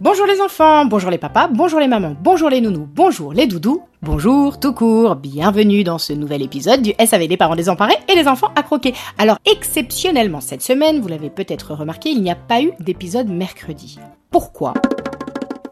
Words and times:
Bonjour 0.00 0.24
les 0.24 0.40
enfants, 0.40 0.86
bonjour 0.86 1.10
les 1.10 1.18
papas, 1.18 1.48
bonjour 1.48 1.78
les 1.78 1.86
mamans, 1.86 2.16
bonjour 2.18 2.48
les 2.48 2.62
nounous, 2.62 2.88
bonjour 2.90 3.34
les 3.34 3.46
doudous, 3.46 3.82
bonjour 4.00 4.58
tout 4.58 4.72
court, 4.72 5.14
bienvenue 5.14 5.84
dans 5.84 5.98
ce 5.98 6.14
nouvel 6.14 6.40
épisode 6.40 6.80
du 6.80 6.94
SAV 6.98 7.28
des 7.28 7.36
parents 7.36 7.54
désemparés 7.54 7.98
et 8.08 8.14
les 8.14 8.26
enfants 8.26 8.50
à 8.56 8.62
croquer. 8.62 8.94
Alors 9.18 9.36
exceptionnellement 9.44 10.40
cette 10.40 10.62
semaine, 10.62 11.00
vous 11.00 11.08
l'avez 11.08 11.28
peut-être 11.28 11.74
remarqué, 11.74 12.08
il 12.08 12.22
n'y 12.22 12.30
a 12.30 12.34
pas 12.34 12.62
eu 12.62 12.72
d'épisode 12.80 13.28
mercredi. 13.28 13.98
Pourquoi? 14.30 14.72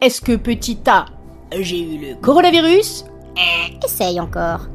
Est-ce 0.02 0.20
que 0.20 0.36
petit 0.36 0.78
A, 0.86 1.06
j'ai 1.58 1.80
eu 1.80 1.98
le 1.98 2.14
coronavirus? 2.16 3.06
Eh, 3.34 3.82
Essaye 3.82 4.20
encore. 4.20 4.68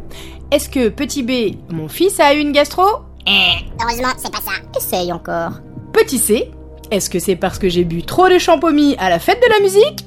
Est-ce 0.50 0.68
que 0.68 0.90
petit 0.90 1.22
B, 1.22 1.58
mon 1.72 1.88
fils 1.90 2.20
a 2.20 2.34
eu 2.34 2.40
une 2.40 2.54
gastro? 2.54 2.86
Heureusement, 3.28 4.14
c'est 4.18 4.32
pas 4.32 4.42
ça. 4.42 4.54
Essaye 4.76 5.14
encore. 5.14 5.60
Petit 5.94 6.18
C, 6.18 6.50
est-ce 6.94 7.10
que 7.10 7.18
c'est 7.18 7.36
parce 7.36 7.58
que 7.58 7.70
j'ai 7.70 7.84
bu 7.86 8.04
trop 8.04 8.30
de 8.30 8.38
champomis 8.38 8.96
à 9.00 9.10
la 9.10 9.18
fête 9.18 9.42
de 9.42 9.50
la 9.52 9.60
musique 9.62 10.06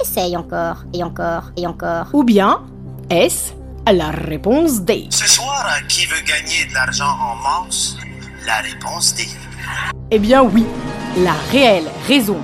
Essaye 0.00 0.36
encore, 0.36 0.84
et 0.92 1.02
encore, 1.02 1.50
et 1.56 1.66
encore. 1.66 2.08
Ou 2.12 2.24
bien 2.24 2.62
est-ce 3.08 3.52
la 3.90 4.10
réponse 4.10 4.82
D 4.82 5.06
Ce 5.10 5.26
soir, 5.26 5.66
qui 5.88 6.04
veut 6.04 6.20
gagner 6.26 6.66
de 6.68 6.74
l'argent 6.74 7.06
en 7.08 7.64
masse? 7.64 7.96
La 8.46 8.58
réponse 8.58 9.14
D. 9.14 9.24
Eh 10.10 10.18
bien 10.18 10.42
oui, 10.42 10.64
la 11.16 11.32
réelle 11.50 11.90
raison. 12.06 12.38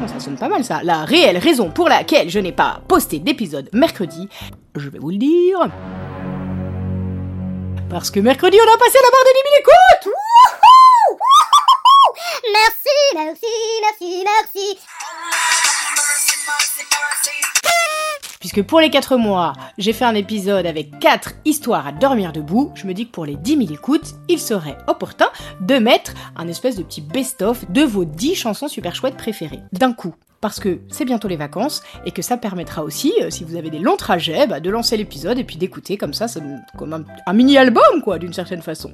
Bon, 0.00 0.08
ça 0.08 0.18
sonne 0.18 0.36
pas 0.38 0.48
mal 0.48 0.64
ça. 0.64 0.80
La 0.82 1.04
réelle 1.04 1.36
raison 1.36 1.70
pour 1.70 1.88
laquelle 1.88 2.30
je 2.30 2.38
n'ai 2.38 2.52
pas 2.52 2.80
posté 2.88 3.18
d'épisode 3.18 3.68
mercredi, 3.74 4.28
je 4.74 4.88
vais 4.88 4.98
vous 4.98 5.10
le 5.10 5.18
dire. 5.18 5.68
Parce 7.90 8.10
que 8.10 8.20
mercredi, 8.20 8.56
on 8.58 8.74
a 8.74 8.78
passé 8.78 8.98
la 9.02 9.10
barre 9.10 9.24
des 9.24 9.34
10 9.34 9.48
000 9.50 9.60
écoutes 9.60 10.14
Merci, 12.52 12.98
merci, 13.14 13.46
merci, 13.82 14.24
merci. 14.24 14.78
Puisque 18.40 18.62
pour 18.62 18.80
les 18.80 18.88
4 18.88 19.16
mois, 19.16 19.52
j'ai 19.78 19.92
fait 19.92 20.04
un 20.04 20.14
épisode 20.14 20.64
avec 20.64 20.98
4 21.00 21.34
histoires 21.44 21.86
à 21.86 21.92
dormir 21.92 22.32
debout, 22.32 22.70
je 22.74 22.86
me 22.86 22.94
dis 22.94 23.06
que 23.06 23.12
pour 23.12 23.26
les 23.26 23.36
10 23.36 23.66
000 23.66 23.72
écoutes, 23.72 24.14
il 24.28 24.38
serait 24.38 24.78
opportun 24.86 25.28
de 25.60 25.78
mettre 25.78 26.14
un 26.36 26.48
espèce 26.48 26.76
de 26.76 26.82
petit 26.82 27.00
best-of 27.00 27.68
de 27.70 27.82
vos 27.82 28.04
10 28.04 28.36
chansons 28.36 28.68
super 28.68 28.94
chouettes 28.94 29.16
préférées, 29.16 29.60
d'un 29.72 29.92
coup. 29.92 30.14
Parce 30.40 30.60
que 30.60 30.80
c'est 30.88 31.04
bientôt 31.04 31.26
les 31.26 31.36
vacances 31.36 31.82
et 32.06 32.12
que 32.12 32.22
ça 32.22 32.36
permettra 32.36 32.84
aussi, 32.84 33.12
euh, 33.22 33.30
si 33.30 33.42
vous 33.42 33.56
avez 33.56 33.70
des 33.70 33.80
longs 33.80 33.96
trajets, 33.96 34.46
bah, 34.46 34.60
de 34.60 34.70
lancer 34.70 34.96
l'épisode 34.96 35.38
et 35.38 35.44
puis 35.44 35.56
d'écouter 35.56 35.96
comme 35.96 36.14
ça, 36.14 36.26
comme 36.76 36.92
un, 36.92 37.04
un 37.26 37.32
mini-album 37.32 38.02
quoi, 38.04 38.18
d'une 38.18 38.32
certaine 38.32 38.62
façon. 38.62 38.92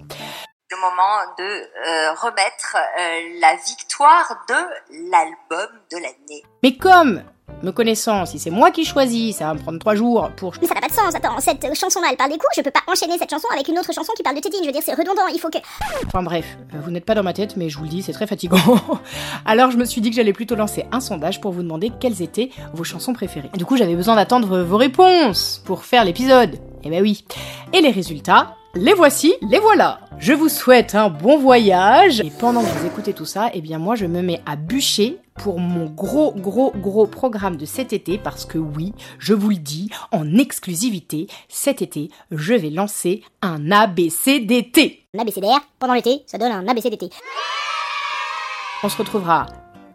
Le 0.70 0.76
moment 0.80 1.34
de 1.38 1.44
euh, 1.44 2.12
remettre 2.14 2.76
euh, 2.76 3.40
la 3.40 3.56
victoire 3.56 4.44
de 4.48 5.10
l'album 5.10 5.68
de 5.90 5.96
l'année. 5.96 6.42
Mais 6.62 6.76
comme, 6.76 7.22
me 7.62 7.70
connaissant, 7.70 8.24
si 8.24 8.38
c'est 8.38 8.50
moi 8.50 8.70
qui 8.70 8.84
choisis, 8.84 9.36
ça 9.36 9.46
va 9.46 9.54
me 9.54 9.58
prendre 9.58 9.78
3 9.78 9.94
jours 9.94 10.30
pour 10.36 10.54
Mais 10.60 10.66
ça 10.66 10.74
n'a 10.74 10.80
pas 10.80 10.88
de 10.88 10.92
sens. 10.92 11.14
Attends, 11.14 11.38
cette 11.40 11.74
chanson-là, 11.74 12.08
elle 12.10 12.16
parle 12.16 12.30
des 12.30 12.38
coups. 12.38 12.50
Je 12.56 12.62
peux 12.62 12.70
pas 12.70 12.82
enchaîner 12.86 13.18
cette 13.18 13.30
chanson 13.30 13.46
avec 13.52 13.68
une 13.68 13.78
autre 13.78 13.92
chanson 13.92 14.12
qui 14.16 14.22
parle 14.22 14.36
de 14.36 14.40
tétine. 14.40 14.60
Je 14.62 14.66
veux 14.66 14.72
dire, 14.72 14.82
c'est 14.84 14.94
redondant. 14.94 15.26
Il 15.32 15.38
faut 15.38 15.50
que. 15.50 15.58
Enfin 16.06 16.22
bref, 16.22 16.46
euh, 16.74 16.78
vous 16.82 16.90
n'êtes 16.90 17.04
pas 17.04 17.14
dans 17.14 17.22
ma 17.22 17.34
tête, 17.34 17.56
mais 17.56 17.68
je 17.68 17.76
vous 17.76 17.84
le 17.84 17.90
dis, 17.90 18.02
c'est 18.02 18.12
très 18.12 18.26
fatigant. 18.26 18.58
Alors 19.44 19.70
je 19.70 19.76
me 19.76 19.84
suis 19.84 20.00
dit 20.00 20.10
que 20.10 20.16
j'allais 20.16 20.32
plutôt 20.32 20.54
lancer 20.54 20.86
un 20.92 21.00
sondage 21.00 21.40
pour 21.40 21.52
vous 21.52 21.62
demander 21.62 21.92
quelles 22.00 22.22
étaient 22.22 22.50
vos 22.72 22.84
chansons 22.84 23.12
préférées. 23.12 23.50
Du 23.54 23.66
coup, 23.66 23.76
j'avais 23.76 23.96
besoin 23.96 24.16
d'attendre 24.16 24.62
vos 24.62 24.76
réponses 24.76 25.62
pour 25.66 25.84
faire 25.84 26.04
l'épisode. 26.04 26.58
Eh 26.82 26.90
ben 26.90 27.02
oui. 27.02 27.24
Et 27.72 27.80
les 27.80 27.90
résultats, 27.90 28.56
les 28.76 28.94
voici, 28.94 29.34
les 29.42 29.58
voilà. 29.58 30.00
Je 30.18 30.32
vous 30.32 30.48
souhaite 30.48 30.94
un 30.94 31.08
bon 31.08 31.38
voyage. 31.38 32.20
Et 32.20 32.30
pendant 32.30 32.62
que 32.62 32.66
vous 32.66 32.86
écoutez 32.86 33.12
tout 33.12 33.24
ça, 33.24 33.50
eh 33.54 33.60
bien 33.60 33.78
moi 33.78 33.94
je 33.94 34.06
me 34.06 34.22
mets 34.22 34.40
à 34.46 34.56
bûcher 34.56 35.18
pour 35.34 35.60
mon 35.60 35.86
gros 35.86 36.32
gros 36.32 36.72
gros 36.76 37.06
programme 37.06 37.56
de 37.56 37.66
cet 37.66 37.92
été 37.92 38.18
parce 38.18 38.44
que 38.44 38.58
oui, 38.58 38.92
je 39.18 39.34
vous 39.34 39.50
le 39.50 39.56
dis 39.56 39.90
en 40.12 40.36
exclusivité, 40.36 41.28
cet 41.48 41.82
été, 41.82 42.10
je 42.30 42.54
vais 42.54 42.70
lancer 42.70 43.22
un 43.42 43.70
ABCDT. 43.70 45.06
Un 45.14 45.20
ABCDR, 45.20 45.60
pendant 45.78 45.94
l'été, 45.94 46.22
ça 46.26 46.38
donne 46.38 46.52
un 46.52 46.66
ABCDT. 46.66 47.10
On 48.82 48.88
se 48.88 48.96
retrouvera 48.96 49.46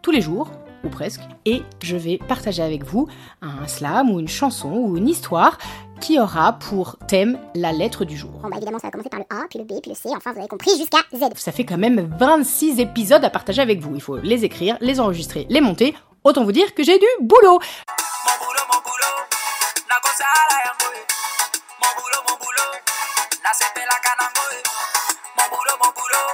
tous 0.02 0.12
les 0.12 0.22
jours, 0.22 0.50
ou 0.84 0.90
presque, 0.90 1.22
et 1.46 1.62
je 1.82 1.96
vais 1.96 2.18
partager 2.18 2.62
avec 2.62 2.84
vous 2.84 3.08
un 3.42 3.68
slam 3.68 4.10
ou 4.10 4.20
une 4.20 4.28
chanson 4.28 4.72
ou 4.72 4.98
une 4.98 5.08
histoire 5.08 5.58
qui 6.00 6.20
aura 6.20 6.54
pour 6.54 6.98
thème 7.08 7.38
la 7.56 7.72
lettre 7.72 8.06
du 8.06 8.18
jour. 8.18 8.32
Bon, 8.42 8.50
bah 8.50 8.58
évidemment, 8.58 8.80
ça 8.80 8.88
va 8.88 8.92
commencer 8.92 9.10
par 9.10 9.20
le 9.20 9.26
A, 9.30 9.48
puis 9.50 9.60
le 9.60 9.66
B, 9.66 9.82
puis 9.82 9.92
le 9.92 9.96
C. 9.96 10.10
Enfin, 10.16 10.32
vous 10.32 10.40
avez 10.40 10.48
compris, 10.48 10.72
jusqu'à 10.78 11.00
Z. 11.14 11.26
Ça 11.36 11.52
fait 11.52 11.66
quand 11.66 11.78
même 11.78 12.16
26 12.18 12.80
épisodes 12.80 13.24
à 13.24 13.30
partager 13.30 13.62
avec 13.62 13.82
vous. 13.82 13.96
Il 13.96 14.02
faut 14.02 14.18
les 14.18 14.46
écrire, 14.46 14.78
les 14.80 15.00
enregistrer, 15.00 15.46
les 15.50 15.62
monter. 15.62 15.96
Autant 16.24 16.44
vous 16.44 16.52
dire 16.52 16.74
que 16.74 16.84
j'ai 16.84 16.98
du 16.98 17.06
boulot. 17.22 17.60
Mon 17.60 18.46
boulot, 18.46 18.66
mon 18.72 18.80
boulot, 18.80 19.16
la 19.90 19.96
cosa 20.02 20.26
la 20.50 20.58
yangoe. 20.66 21.00
Mon 21.82 22.02
boulot, 22.02 22.22
mon 22.30 22.36
boulot, 22.38 22.72
la 23.44 23.54
sepe 23.54 23.78
la 23.78 24.00
canangoe. 24.04 24.64
Mon 25.38 25.50
boulot, 25.50 25.78
mon 25.84 25.92
boulot. 25.92 26.28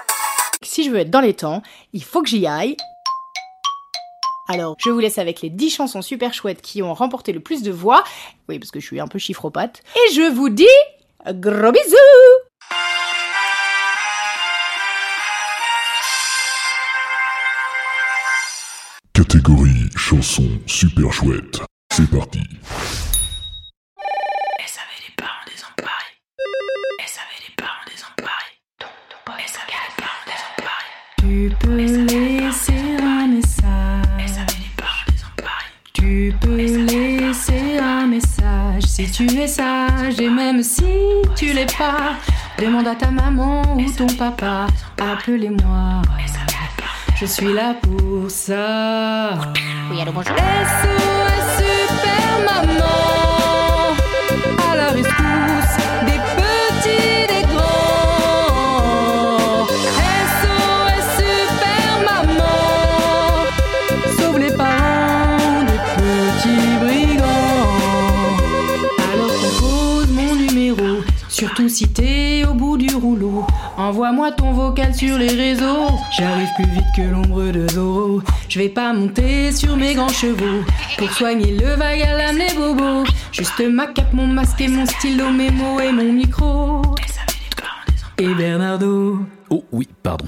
Si 0.62 0.84
je 0.84 0.92
veux 0.92 1.00
être 1.00 1.12
dans 1.12 1.22
les 1.22 1.34
temps, 1.34 1.62
il 1.94 2.04
faut 2.04 2.22
que 2.22 2.30
j'y 2.30 2.46
aille. 2.48 2.78
Alors, 4.48 4.76
je 4.80 4.92
vous 4.92 5.00
laisse 5.00 5.18
avec 5.18 5.42
les 5.42 5.50
10 5.50 5.70
chansons 5.72 6.02
super 6.02 6.34
chouettes 6.34 6.62
qui 6.62 6.84
ont 6.84 6.94
remporté 6.94 7.34
le 7.34 7.40
plus 7.40 7.64
de 7.64 7.72
voix. 7.72 8.04
Oui, 8.48 8.60
parce 8.60 8.72
que 8.72 8.80
je 8.80 8.86
suis 8.86 9.00
un 9.00 9.08
peu 9.08 9.18
chiffropate. 9.18 9.82
Et 9.96 10.14
je 10.14 10.32
vous 10.32 10.50
dis 10.50 10.68
gros 11.34 11.72
bisous 11.72 11.96
Catégorie 19.14 19.90
chanson 19.96 20.48
super 20.68 21.12
chouette. 21.12 21.62
C'est 21.92 22.10
parti. 22.12 22.42
Si 38.96 39.12
tu 39.12 39.26
es 39.38 39.48
sage 39.48 40.22
et 40.22 40.30
même 40.30 40.64
si 40.64 40.86
tu 41.36 41.52
l'es 41.52 41.66
pas. 41.78 42.14
Demande 42.58 42.88
à 42.88 42.96
ta 42.96 43.12
maman 43.12 43.62
ou 43.76 43.92
ton 43.92 44.08
papa. 44.08 44.68
Appelez-moi. 44.98 46.02
Je 47.20 47.26
suis 47.26 47.52
là 47.52 47.76
pour 47.82 48.32
ça. 48.32 49.38
Oui, 49.92 50.02
allô, 50.02 50.14
bonjour. 50.14 50.34
Surtout 71.36 71.68
si 71.68 71.90
t'es 71.90 72.46
au 72.50 72.54
bout 72.54 72.78
du 72.78 72.96
rouleau. 72.96 73.46
Envoie-moi 73.78 74.32
ton 74.32 74.54
vocal 74.54 74.96
sur 74.96 75.18
les 75.18 75.28
réseaux. 75.28 75.90
J'arrive 76.18 76.48
plus 76.56 76.70
vite 76.70 76.86
que 76.96 77.02
l'ombre 77.02 77.52
de 77.52 77.68
Zoro. 77.68 78.22
Je 78.48 78.60
vais 78.60 78.70
pas 78.70 78.94
monter 78.94 79.52
sur 79.52 79.76
mes 79.76 79.96
grands 79.96 80.08
chevaux 80.08 80.64
pour 80.98 81.12
soigner 81.12 81.58
le 81.58 81.76
vague 81.76 82.02
à 82.02 82.18
l'âne 82.18 82.40
et 82.40 82.54
bobo. 82.54 83.04
Juste 83.34 83.62
ma 83.70 83.88
cape, 83.88 84.14
mon 84.14 84.28
masque 84.28 84.62
et 84.62 84.70
mon 84.70 84.86
stylo, 84.86 85.30
mes 85.30 85.52
mots 85.52 85.82
et 85.82 85.92
mon 85.92 86.14
micro. 86.14 86.82
Et 88.18 88.34
Bernardo. 88.34 89.20
Oh 89.50 89.66
oui, 89.74 89.90
pardon. 90.02 90.28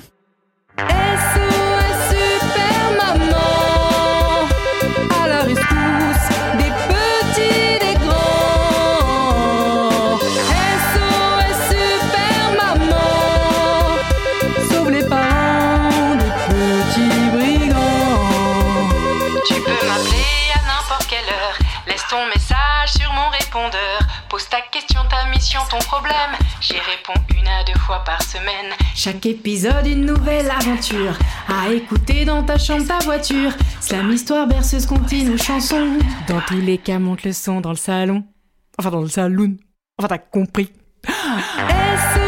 Pose 24.29 24.47
ta 24.49 24.61
question, 24.71 24.99
ta 25.09 25.29
mission, 25.29 25.59
ton 25.69 25.79
problème. 25.79 26.13
J'y 26.61 26.73
réponds 26.73 27.19
une 27.35 27.47
à 27.47 27.63
deux 27.63 27.79
fois 27.79 28.03
par 28.03 28.21
semaine. 28.21 28.73
Chaque 28.93 29.25
épisode, 29.25 29.87
une 29.87 30.05
nouvelle 30.05 30.51
aventure 30.51 31.17
à 31.47 31.69
écouter 31.69 32.25
dans 32.25 32.43
ta 32.43 32.57
chambre, 32.57 32.85
ta 32.85 32.99
voiture. 32.99 33.51
Slam, 33.79 34.11
histoire, 34.11 34.47
berceuse, 34.47 34.85
comptine 34.85 35.29
ou 35.33 35.37
chanson. 35.37 35.97
Dans 36.27 36.41
tous 36.41 36.61
les 36.61 36.77
cas, 36.77 36.99
monte 36.99 37.23
le 37.23 37.33
son 37.33 37.61
dans 37.61 37.71
le 37.71 37.77
salon. 37.77 38.23
Enfin, 38.77 38.91
dans 38.91 39.01
le 39.01 39.09
saloon. 39.09 39.57
Enfin, 39.97 40.09
t'as 40.09 40.17
compris. 40.17 40.71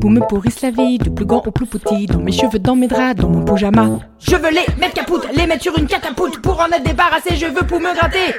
poux 0.00 0.08
me 0.08 0.20
pourrissent 0.20 0.62
la 0.62 0.70
vie, 0.70 0.98
du 0.98 1.10
plus 1.10 1.26
grand 1.26 1.46
au 1.46 1.50
plus 1.50 1.66
petit. 1.66 2.06
Dans 2.06 2.18
mes 2.18 2.32
cheveux, 2.32 2.58
dans 2.58 2.74
mes 2.74 2.88
draps, 2.88 3.20
dans 3.20 3.28
mon 3.28 3.44
pyjama. 3.44 4.00
Je 4.18 4.34
veux 4.34 4.50
les 4.50 4.66
mettre 4.80 4.94
capoute, 4.94 5.28
les 5.36 5.46
mettre 5.46 5.62
sur 5.62 5.78
une 5.78 5.86
catapulte. 5.86 6.40
Pour 6.40 6.58
en 6.58 6.66
être 6.66 6.82
débarrassé, 6.82 7.36
je 7.36 7.46
veux 7.46 7.66
pour 7.66 7.78
me 7.78 7.94
gratter. 7.94 8.34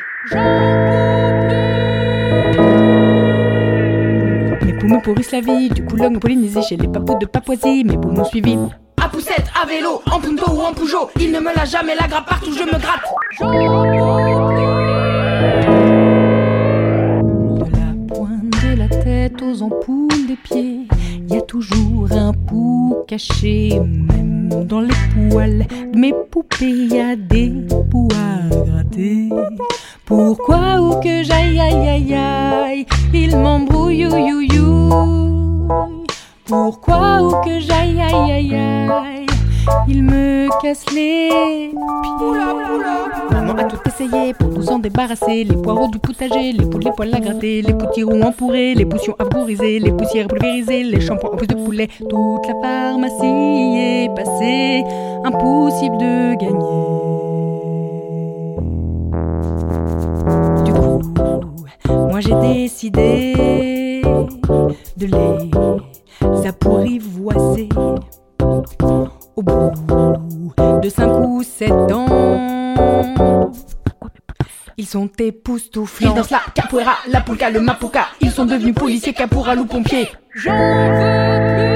Mes 4.65 4.73
me 4.95 5.01
pourrissent 5.01 5.31
la 5.31 5.41
vie, 5.41 5.69
du 5.69 5.85
Coulomb 5.85 6.15
au 6.15 6.19
Polynésie, 6.19 6.63
chez 6.63 6.75
les 6.75 6.87
papous 6.87 7.17
de 7.19 7.25
Papouasie, 7.27 7.83
mes 7.83 7.97
poux 7.97 8.09
m'ont 8.09 8.25
suivi. 8.25 8.57
À 9.01 9.07
poussette, 9.07 9.45
à 9.61 9.65
vélo, 9.65 10.01
en 10.11 10.19
punto 10.19 10.51
ou 10.51 10.61
en 10.61 10.73
Peugeot, 10.73 11.09
il 11.19 11.31
ne 11.31 11.39
me 11.39 11.55
lâche 11.55 11.71
jamais 11.71 11.95
la 11.95 12.07
grappe 12.07 12.27
partout, 12.27 12.53
je 12.53 12.63
me 12.63 12.79
gratte. 12.79 13.05
Tête 19.31 19.41
aux 19.41 19.61
ampoules 19.61 20.27
des 20.27 20.35
pieds, 20.35 20.87
y 21.29 21.37
a 21.37 21.41
toujours 21.41 22.11
un 22.11 22.33
pou 22.33 22.95
caché, 23.07 23.79
même 23.79 24.65
dans 24.65 24.81
les 24.81 25.29
poils 25.29 25.65
de 25.93 25.97
mes 25.97 26.13
poupées, 26.31 26.87
y 26.87 26.99
a 26.99 27.15
des 27.15 27.53
poux 27.89 28.07
à 28.11 28.55
gratter. 28.65 29.29
Pourquoi 30.05 30.81
ou 30.81 30.99
que 31.01 31.23
j'aille 31.23 31.59
aïe 31.59 31.87
aïe 31.87 32.13
aïe, 32.13 32.85
il 33.13 33.37
m'embrouille. 33.37 34.07
Pourquoi 36.45 37.23
ou 37.23 37.31
que 37.45 37.59
j'aille 37.59 38.01
aïe 38.01 38.31
aïe 38.31 38.55
aïe, 38.55 39.20
il 39.87 40.03
me 40.03 40.47
casse 40.61 40.85
les 40.93 41.29
pieds. 41.29 41.77
Maman 43.31 43.53
a 43.53 43.63
tout 43.65 43.77
essayé 43.85 44.33
pour 44.33 44.49
nous 44.49 44.67
en 44.69 44.79
débarrasser. 44.79 45.43
Les 45.43 45.55
poireaux 45.55 45.87
du 45.87 45.99
potager, 45.99 46.51
les 46.51 46.65
poules, 46.65 46.83
les 46.83 46.91
poils 46.91 47.13
à 47.13 47.19
gratter, 47.19 47.61
les 47.61 47.73
potirons 47.73 48.21
empourrés, 48.21 48.73
les 48.75 48.85
potions 48.85 49.15
vaporisées, 49.17 49.79
les 49.79 49.91
poussières 49.91 50.27
pulvérisées, 50.27 50.83
les 50.83 51.01
shampoings 51.01 51.31
en 51.31 51.35
plus 51.37 51.47
de 51.47 51.55
poulet. 51.55 51.87
Toute 52.09 52.47
la 52.47 52.53
pharmacie 52.61 53.75
est 53.77 54.09
passée, 54.15 54.83
impossible 55.23 55.97
de 55.97 56.35
gagner. 56.35 56.91
Du 60.65 60.73
coup, 60.73 61.01
moi 62.09 62.19
j'ai 62.19 62.35
décidé 62.41 64.01
de 64.97 65.05
les 65.05 66.47
apprivoiser 66.47 67.69
au 69.35 69.43
bout 69.43 69.71
de 70.81 70.89
cinq 70.89 71.11
ou 71.25 71.43
sept 71.43 71.71
ans. 71.71 73.51
Ils 74.77 74.87
sont 74.87 75.09
époustouflants. 75.19 76.11
Ils 76.11 76.15
dansent 76.15 76.31
la 76.31 76.41
capoeira, 76.55 76.93
la 77.07 77.21
polka, 77.21 77.49
le 77.49 77.59
mapuka. 77.61 78.07
Ils 78.19 78.31
sont 78.31 78.45
devenus 78.45 78.73
policiers, 78.73 79.13
caporal 79.13 79.59
ou 79.59 79.65
pompiers. 79.65 80.07
J'en 80.33 80.51
veux 80.51 80.89
plus. 81.53 81.71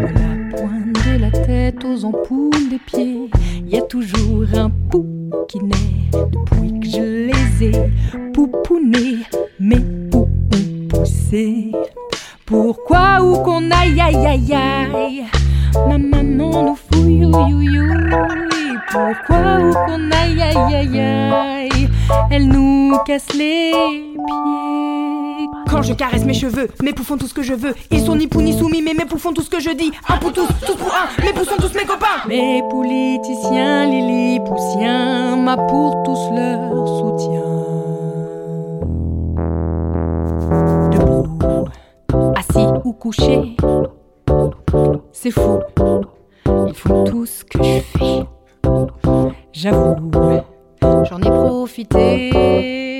De 0.00 0.12
la 0.14 0.56
pointe 0.56 0.92
de 1.06 1.20
la 1.20 1.30
tête 1.30 1.84
aux 1.84 2.04
ampoules 2.04 2.68
des 2.70 2.78
pieds, 2.78 3.30
y 3.66 3.76
a 3.76 3.82
toujours 3.82 4.46
un 4.54 4.70
pou 4.90 5.06
qui 5.46 5.58
naît 5.60 6.10
depuis 6.12 6.80
que 6.80 6.88
je 6.88 7.28
les 7.28 7.66
ai 7.66 7.72
poupounés. 8.32 9.18
Mes 9.60 9.80
poux 10.10 10.28
ont 10.54 10.88
poussé. 10.88 11.72
Pourquoi 12.48 13.20
ou 13.22 13.42
qu'on 13.42 13.70
aille 13.70 14.00
aïe 14.00 14.26
aïe 14.26 14.54
aïe? 14.54 15.24
Ma 15.86 15.98
maman 15.98 16.62
nous 16.62 16.78
fouille 16.90 17.18
you 17.18 17.60
you. 17.60 17.92
Pourquoi 18.90 19.58
ou 19.60 19.72
qu'on 19.72 20.10
aille 20.10 20.40
aïe 20.40 20.74
aïe 20.74 20.98
aïe? 20.98 21.88
Elle 22.30 22.48
nous 22.48 22.96
casse 23.06 23.34
les 23.34 23.72
pieds. 23.72 25.46
Quand 25.70 25.82
je 25.82 25.92
caresse 25.92 26.24
mes 26.24 26.32
cheveux, 26.32 26.68
mes 26.82 26.94
poux 26.94 27.04
font 27.04 27.18
tout 27.18 27.26
ce 27.26 27.34
que 27.34 27.42
je 27.42 27.52
veux. 27.52 27.74
Ils 27.90 28.00
sont 28.00 28.16
ni 28.16 28.26
pou 28.26 28.40
ni 28.40 28.58
soumis 28.58 28.80
mais 28.80 28.94
mes 28.94 29.04
font 29.06 29.34
tout 29.34 29.42
ce 29.42 29.50
que 29.50 29.60
je 29.60 29.70
dis. 29.70 29.92
Un 30.08 30.16
pour 30.16 30.32
tous, 30.32 30.48
tous 30.66 30.76
pour 30.76 30.88
un, 30.88 31.22
mes 31.22 31.34
poux 31.34 31.44
sont 31.44 31.56
tous 31.56 31.74
mes 31.74 31.84
copains. 31.84 32.26
Mes 32.26 32.62
politiciens, 32.70 33.84
les 33.90 34.40
poussiens 34.40 35.36
Ma 35.36 35.58
pour 35.58 36.02
tous 36.02 36.30
leur 36.34 36.88
soutien. 36.98 37.42
Debout 40.92 41.68
assis 42.48 42.66
ou 42.84 42.92
couché. 42.92 43.56
C'est 45.12 45.30
fou, 45.30 45.60
ils 46.66 46.74
font 46.74 47.04
tout 47.04 47.26
ce 47.26 47.44
que 47.44 47.62
je 47.62 47.80
fais. 47.80 48.22
J'avoue, 49.52 50.10
j'en 50.82 51.20
ai 51.20 51.30
profité. 51.30 52.98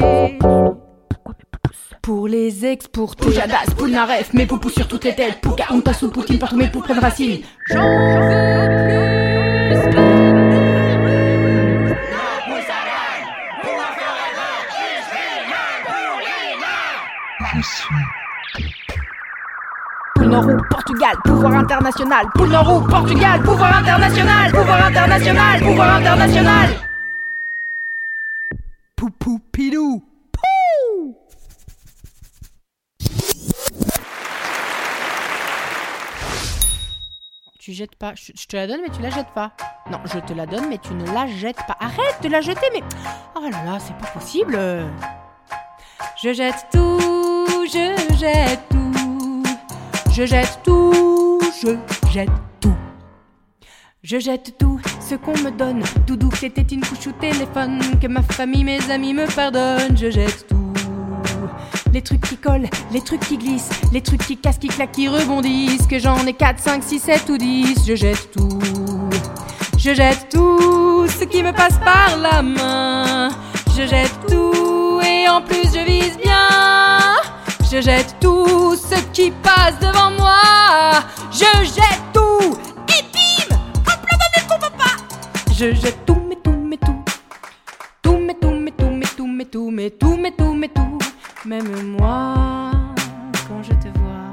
Pour 2.03 2.27
les 2.27 2.65
exporter. 2.65 3.23
Poujadas, 3.23 3.75
Poulnaref, 3.77 4.33
mes 4.33 4.47
poupous 4.47 4.71
sur 4.71 4.89
toutes 4.89 5.05
les 5.05 5.15
têtes. 5.15 5.43
Pouka, 5.43 5.67
Onta 5.71 5.93
sous 5.93 6.11
Poutine, 6.11 6.39
partout 6.39 6.57
mes 6.57 6.69
poux 6.69 6.81
prennent 6.81 6.99
racine. 7.01 7.43
J'en 7.67 7.83
veux 7.83 8.69
plus. 18.55 18.78
Poule 20.19 20.31
Nord 20.31 20.49
ou 20.49 20.57
Portugal, 20.69 21.17
pouvoir 21.25 21.53
international. 21.55 22.27
Poule 22.35 22.49
Nord 22.49 22.77
ou 22.77 22.81
Portugal, 22.89 23.41
pouvoir 23.41 23.79
international. 23.79 24.51
Pouvoir 24.51 24.87
international, 24.87 25.61
pouvoir 25.61 25.95
international. 25.95 26.71
Poupou 28.97 29.39
pilou. 29.53 30.03
Pou 30.33 31.15
Tu 37.61 37.73
jettes 37.73 37.95
pas. 37.95 38.15
Je, 38.17 38.33
je 38.35 38.47
te 38.49 38.57
la 38.57 38.67
donne, 38.67 38.81
mais 38.83 38.91
tu 38.91 39.01
la 39.01 39.11
jettes 39.11 39.33
pas. 39.33 39.53
Non, 39.89 40.01
je 40.05 40.19
te 40.19 40.33
la 40.33 40.47
donne, 40.47 40.69
mais 40.69 40.79
tu 40.79 40.95
ne 40.95 41.07
la 41.13 41.29
jettes 41.29 41.65
pas. 41.69 41.77
Arrête 41.79 42.21
de 42.23 42.29
la 42.29 42.41
jeter, 42.41 42.67
mais. 42.73 42.83
Oh 43.37 43.49
là 43.49 43.65
là, 43.65 43.79
c'est 43.79 43.97
pas 43.97 44.09
possible. 44.09 44.59
Je 46.21 46.33
jette 46.33 46.67
tout, 46.73 47.67
je 47.67 48.17
jette. 48.19 48.68
Je 50.19 50.27
jette 50.27 50.59
tout, 50.65 51.39
je 51.63 51.77
jette 52.13 52.29
tout. 52.61 52.75
Je 54.03 54.19
jette 54.19 54.57
tout 54.59 54.81
ce 54.99 55.15
qu'on 55.15 55.39
me 55.39 55.57
donne. 55.57 55.85
Doudou, 56.09 56.29
c'était 56.35 56.63
une 56.75 56.81
couche 56.81 57.07
au 57.07 57.13
téléphone. 57.13 57.81
Que 58.03 58.09
ma 58.09 58.23
famille, 58.23 58.65
mes 58.65 58.91
amis 58.91 59.15
me 59.15 59.33
pardonnent. 59.33 59.97
Je 59.97 60.11
jette 60.11 60.49
tout. 60.49 60.73
Les 61.93 62.03
trucs 62.03 62.23
qui 62.23 62.37
collent, 62.37 62.69
les 62.91 63.01
trucs 63.01 63.21
qui 63.21 63.39
glissent, 63.39 63.71
les 63.93 64.01
trucs 64.01 64.27
qui 64.27 64.37
cassent, 64.37 64.59
qui 64.59 64.67
claquent, 64.67 64.91
qui 64.91 65.09
rebondissent. 65.09 65.87
Que 65.87 66.01
j'en 66.01 66.27
ai 66.27 66.33
4, 66.33 66.59
5, 66.59 66.83
6, 66.83 66.99
7 66.99 67.29
ou 67.29 67.39
10. 67.39 67.87
Je 67.87 67.95
jette 67.95 68.33
tout. 68.33 68.59
Je 69.79 69.95
jette 69.95 70.31
tout 70.33 71.07
ce 71.07 71.23
qui 71.27 71.45
me 71.45 71.53
passe 71.53 71.79
par 71.79 72.19
la 72.19 72.43
main. 72.43 73.29
Je 73.69 73.87
jette 73.87 74.19
tout 74.29 75.01
et 75.01 75.29
en 75.29 75.43
plus 75.43 75.73
je 75.73 75.87
vise 75.87 76.19
bien. 76.19 77.15
Je 77.71 77.81
jette 77.81 78.08
tout 78.21 78.77
ce 78.77 78.97
qui 79.13 79.31
passe 79.31 79.79
devant 79.81 80.11
moi. 80.11 80.41
Je 81.31 81.65
jette 81.65 82.03
tout 82.13 82.57
et 82.89 83.03
bim 83.13 83.57
papa 83.85 84.97
Je 85.53 85.75
jette 85.75 86.05
tout, 86.07 86.23
mais 86.29 86.37
tout, 86.37 86.51
mais 86.53 86.77
tout. 86.77 87.03
Tout, 88.03 88.19
mais 88.19 88.35
tout, 88.35 88.51
mais 88.51 88.71
tout, 88.73 88.91
mais 88.91 89.07
tout, 89.07 89.27
mais 89.27 89.45
tout, 89.45 89.71
mais 89.71 89.91
tout, 89.91 90.17
mais 90.17 90.31
tout, 90.33 90.55
mais 90.55 90.69
tout. 90.69 90.99
Même 91.45 91.97
moi, 91.99 92.73
quand 93.49 93.63
je 93.63 93.71
te 93.71 93.89
vois, 93.99 94.31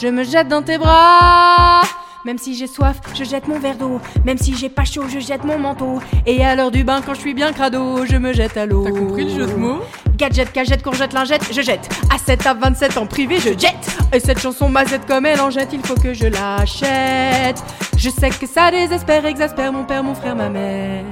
je 0.00 0.08
me 0.08 0.24
jette 0.24 0.48
dans 0.48 0.62
tes 0.62 0.78
bras. 0.78 1.82
Même 2.26 2.36
si 2.36 2.54
j'ai 2.54 2.66
soif, 2.66 2.96
je 3.14 3.24
jette 3.24 3.48
mon 3.48 3.58
verre 3.58 3.76
d'eau. 3.76 3.98
Même 4.26 4.36
si 4.36 4.54
j'ai 4.54 4.68
pas 4.68 4.84
chaud, 4.84 5.04
je 5.08 5.20
jette 5.20 5.42
mon 5.42 5.58
manteau. 5.58 6.00
Et 6.26 6.44
à 6.44 6.54
l'heure 6.54 6.70
du 6.70 6.84
bain, 6.84 7.00
quand 7.04 7.14
je 7.14 7.20
suis 7.20 7.32
bien 7.32 7.52
crado, 7.52 8.04
je 8.04 8.16
me 8.16 8.34
jette 8.34 8.58
à 8.58 8.66
l'eau. 8.66 8.84
T'as 8.84 8.90
compris 8.90 9.24
le 9.24 9.30
jeu 9.30 9.46
de 9.46 9.54
mots? 9.54 9.80
Gadget, 10.16 10.52
cagette, 10.52 10.82
courgette, 10.82 11.14
lingette, 11.14 11.50
je 11.50 11.62
jette. 11.62 11.88
À 12.14 12.18
7 12.18 12.46
à 12.46 12.52
27 12.52 12.98
en 12.98 13.06
privé, 13.06 13.38
je 13.38 13.58
jette. 13.58 13.98
Et 14.12 14.20
cette 14.20 14.38
chanson 14.38 14.68
mazette 14.68 15.06
comme 15.06 15.24
elle 15.24 15.40
en 15.40 15.48
jette, 15.48 15.70
il 15.72 15.80
faut 15.80 15.94
que 15.94 16.12
je 16.12 16.26
l'achète. 16.26 17.62
Je 17.96 18.10
sais 18.10 18.28
que 18.28 18.46
ça 18.46 18.70
désespère, 18.70 19.24
exaspère 19.24 19.72
mon 19.72 19.84
père, 19.84 20.02
mon 20.02 20.14
frère, 20.14 20.36
ma 20.36 20.50
mère. 20.50 21.04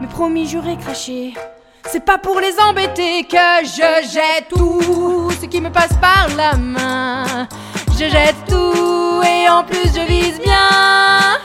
Mais 0.00 0.08
promis, 0.08 0.48
j'aurais 0.48 0.76
craché. 0.76 1.34
C'est 1.86 2.04
pas 2.04 2.18
pour 2.18 2.40
les 2.40 2.58
embêter 2.68 3.22
que 3.22 3.36
je 3.62 4.08
jette 4.12 4.48
tout 4.48 5.30
ce 5.40 5.46
qui 5.46 5.60
me 5.60 5.70
passe 5.70 5.94
par 6.00 6.26
la 6.36 6.56
main. 6.56 7.46
Je 7.92 8.06
jette 8.06 8.34
tout 8.48 9.03
et 9.22 9.48
en 9.48 9.62
plus 9.64 9.88
je 9.94 10.06
vise 10.06 10.40
bien. 10.40 11.38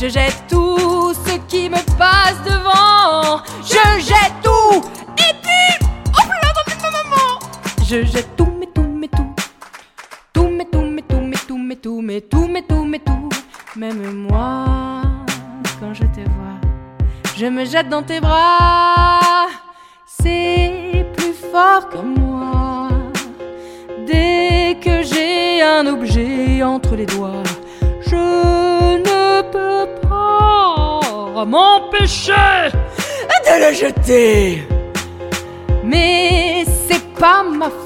Je 0.00 0.08
jette 0.08 0.44
tout 0.48 1.14
ce 1.14 1.36
qui 1.48 1.68
me 1.68 1.82
passe 1.96 2.40
devant. 2.44 3.42
Je 3.62 4.00
jette 4.00 4.34
tout 4.42 4.82
et 5.18 5.34
puis 5.42 5.86
hop 6.08 6.28
là 6.42 6.50
dans 6.56 6.66
ma 6.82 6.90
maman. 6.90 7.38
Je 7.86 8.04
jette 8.04 8.36
tout, 8.36 8.52
mais 8.58 8.66
tout, 8.66 8.82
mais 8.82 9.08
tout. 9.08 9.34
Tout, 10.32 10.48
mais 10.50 10.64
tout, 10.64 10.80
mais 10.80 11.02
tout, 11.02 11.20
mais 11.20 11.36
tout, 11.36 11.58
mais 11.58 11.76
tout, 11.76 12.00
mais 12.02 12.20
tout, 12.20 12.48
mais 12.48 12.62
tout, 12.62 12.84
mais 12.84 12.98
tout. 12.98 13.28
Même 13.76 14.26
moi, 14.28 15.02
quand 15.80 15.94
je 15.94 16.04
te 16.04 16.20
vois, 16.20 16.58
je 17.36 17.46
me 17.46 17.64
jette 17.64 17.88
dans 17.88 18.02
tes 18.02 18.20
bras. 18.20 19.48
C'est 20.06 21.06
plus 21.16 21.34
fort 21.52 21.88
que 21.88 21.98
moi. 21.98 22.73
Dès 24.06 24.76
que 24.82 25.02
j'ai 25.02 25.62
un 25.62 25.86
objet 25.86 26.62
entre 26.62 26.94
les 26.96 27.06
doigts, 27.06 27.42
je 28.00 28.16
ne 28.16 29.42
peux 29.50 29.88
pas 30.08 31.44
m'empêcher 31.46 32.70
de 33.46 33.54
le 33.66 33.74
jeter. 33.74 34.62
Mais 35.82 36.64
c'est 36.86 37.04
pas 37.14 37.42
ma 37.42 37.70
faute. 37.70 37.83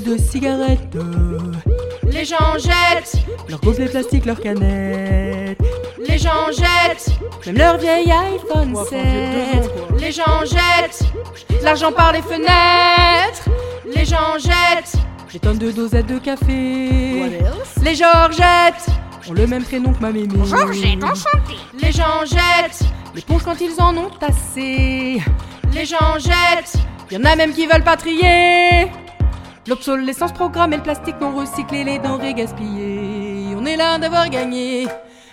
De 0.00 0.16
cigarettes. 0.16 0.96
Les 2.10 2.24
gens 2.24 2.54
jettent 2.56 3.22
leurs 3.48 3.60
gobelets 3.60 3.88
plastiques, 3.88 4.26
leurs 4.26 4.40
canettes. 4.40 5.58
Les 6.06 6.18
gens 6.18 6.50
jettent 6.50 7.10
même 7.46 7.56
leur 7.56 7.78
vieil 7.78 8.10
iPhone 8.10 8.74
7. 8.88 8.98
Les 10.00 10.12
gens 10.12 10.44
jettent 10.44 11.04
l'argent 11.62 11.92
par 11.92 12.12
les 12.12 12.22
fenêtres. 12.22 13.48
Les 13.94 14.04
gens 14.04 14.38
jettent 14.38 14.96
des 15.32 15.38
tonnes 15.38 15.58
de 15.58 15.70
dosettes 15.70 16.06
de 16.06 16.18
café. 16.18 17.40
Les 17.82 17.94
Georgettes 17.94 18.86
ont 19.28 19.32
le 19.34 19.46
même 19.46 19.64
prénom 19.64 19.92
que 19.92 20.00
ma 20.00 20.10
mémé. 20.10 20.34
Les 21.80 21.92
gens 21.92 22.24
jettent 22.24 22.84
l'éponge 23.14 23.42
quand 23.44 23.60
ils 23.60 23.80
en 23.80 23.96
ont 23.96 24.10
assez. 24.20 25.20
Les 25.74 25.84
gens 25.84 26.18
jettent, 26.18 26.76
y 27.10 27.16
en 27.16 27.24
a 27.24 27.36
même 27.36 27.52
qui 27.52 27.66
veulent 27.66 27.84
pas 27.84 27.96
trier. 27.96 28.90
L'obsolescence 29.68 30.32
programmée, 30.32 30.76
le 30.76 30.82
plastique 30.82 31.16
non 31.20 31.36
recyclé, 31.36 31.84
les 31.84 31.98
denrées 31.98 32.32
gaspillées. 32.32 33.54
On 33.54 33.66
est 33.66 33.76
là 33.76 33.98
d'avoir 33.98 34.26
gagné. 34.30 34.84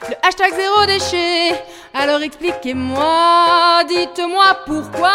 Le 0.09 0.15
hashtag 0.27 0.53
zéro 0.53 0.85
déchet. 0.85 1.55
Alors 1.93 2.21
expliquez-moi, 2.21 3.83
dites-moi 3.87 4.57
pourquoi 4.65 5.13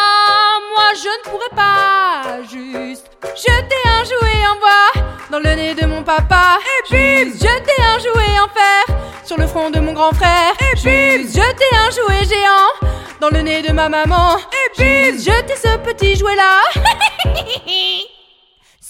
moi 0.72 0.86
je 0.94 1.08
ne 1.08 1.30
pourrais 1.30 1.54
pas 1.54 2.42
juste 2.50 3.10
jeter 3.36 3.82
un 3.84 4.04
jouet 4.04 4.46
en 4.50 4.58
bois 4.58 5.02
dans 5.30 5.38
le 5.38 5.54
nez 5.54 5.74
de 5.74 5.84
mon 5.84 6.02
papa. 6.02 6.56
Et 6.64 6.88
puis 6.88 7.32
jeter 7.32 7.82
un 7.94 7.98
jouet 7.98 8.38
en 8.42 8.48
fer 8.48 8.96
sur 9.26 9.36
le 9.36 9.46
front 9.46 9.68
de 9.68 9.80
mon 9.80 9.92
grand 9.92 10.12
frère. 10.12 10.54
Et 10.60 10.76
puis 10.76 11.28
jeter 11.28 11.70
un 11.74 11.90
jouet 11.90 12.24
géant 12.24 12.88
dans 13.20 13.28
le 13.28 13.42
nez 13.42 13.60
de 13.60 13.72
ma 13.72 13.90
maman. 13.90 14.38
Et 14.38 14.70
puis 14.78 15.22
jeter 15.22 15.56
ce 15.56 15.76
petit 15.76 16.16
jouet 16.16 16.36
là 16.36 16.62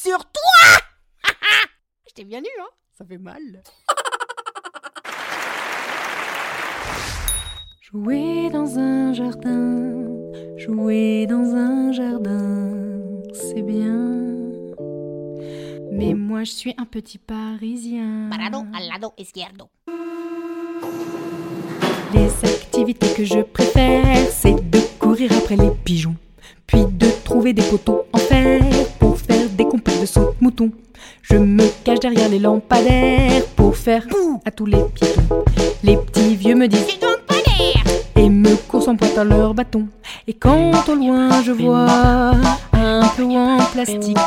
sur 0.03 0.19
toi. 0.19 0.81
J'étais 2.07 2.25
bien 2.25 2.41
nu, 2.41 2.49
hein 2.61 2.69
Ça 2.97 3.05
fait 3.05 3.19
mal. 3.19 3.41
Jouer 7.83 8.49
dans 8.51 8.79
un 8.79 9.13
jardin, 9.13 10.07
jouer 10.57 11.27
dans 11.27 11.55
un 11.57 11.91
jardin, 11.91 12.73
c'est 13.35 13.63
bien. 13.63 14.17
Mais 15.91 16.15
moi 16.15 16.45
je 16.45 16.53
suis 16.53 16.73
un 16.79 16.85
petit 16.85 17.19
parisien. 17.19 18.29
Parado 18.31 18.65
al 18.73 18.87
lado 18.89 19.13
izquierdo. 19.19 19.71
Les 22.15 22.31
activités 22.45 23.13
que 23.13 23.25
je 23.25 23.41
préfère, 23.41 24.31
c'est 24.31 24.55
de 24.71 24.79
courir 25.01 25.33
après 25.37 25.57
les 25.57 25.73
pigeons, 25.85 26.15
puis 26.69 26.87
de 26.87 27.09
trouver 27.25 27.53
des 27.53 27.65
poteaux 27.69 28.05
en 28.13 28.19
fer 28.19 28.63
pour 29.01 29.10
compètes 29.65 30.01
de 30.01 30.07
saut 30.07 30.35
mouton. 30.41 30.71
Je 31.23 31.37
me 31.37 31.65
cache 31.85 32.01
derrière 32.01 32.29
les 32.29 32.39
lampadaires 32.39 33.45
pour 33.57 33.77
faire 33.77 34.07
bouh 34.09 34.41
à 34.45 34.51
tous 34.51 34.67
les 34.67 34.83
piétons. 34.95 35.45
Les 35.83 35.97
petits 35.97 36.37
vieux 36.37 36.55
me 36.55 36.67
disent 36.67 36.99
et 38.17 38.29
me 38.29 38.55
courent 38.69 38.89
en 38.89 38.97
pointant 38.97 39.25
leur 39.25 39.55
bâton. 39.55 39.87
Et 40.27 40.35
quand 40.35 40.89
au 40.89 40.95
loin 40.95 41.43
je 41.43 41.53
vois 41.53 42.33
un 42.73 43.09
plot 43.17 43.31
en 43.31 43.59
plastique, 43.73 44.19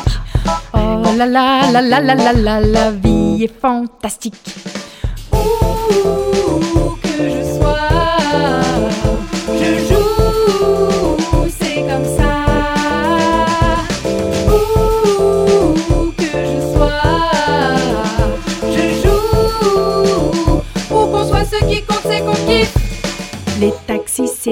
oh 0.72 1.02
là 1.16 1.26
là 1.26 1.70
là 1.70 1.80
là 1.80 2.00
là 2.00 2.14
là 2.14 2.32
là, 2.32 2.60
la 2.60 2.90
vie 2.90 3.44
est 3.44 3.60
fantastique. 3.60 4.54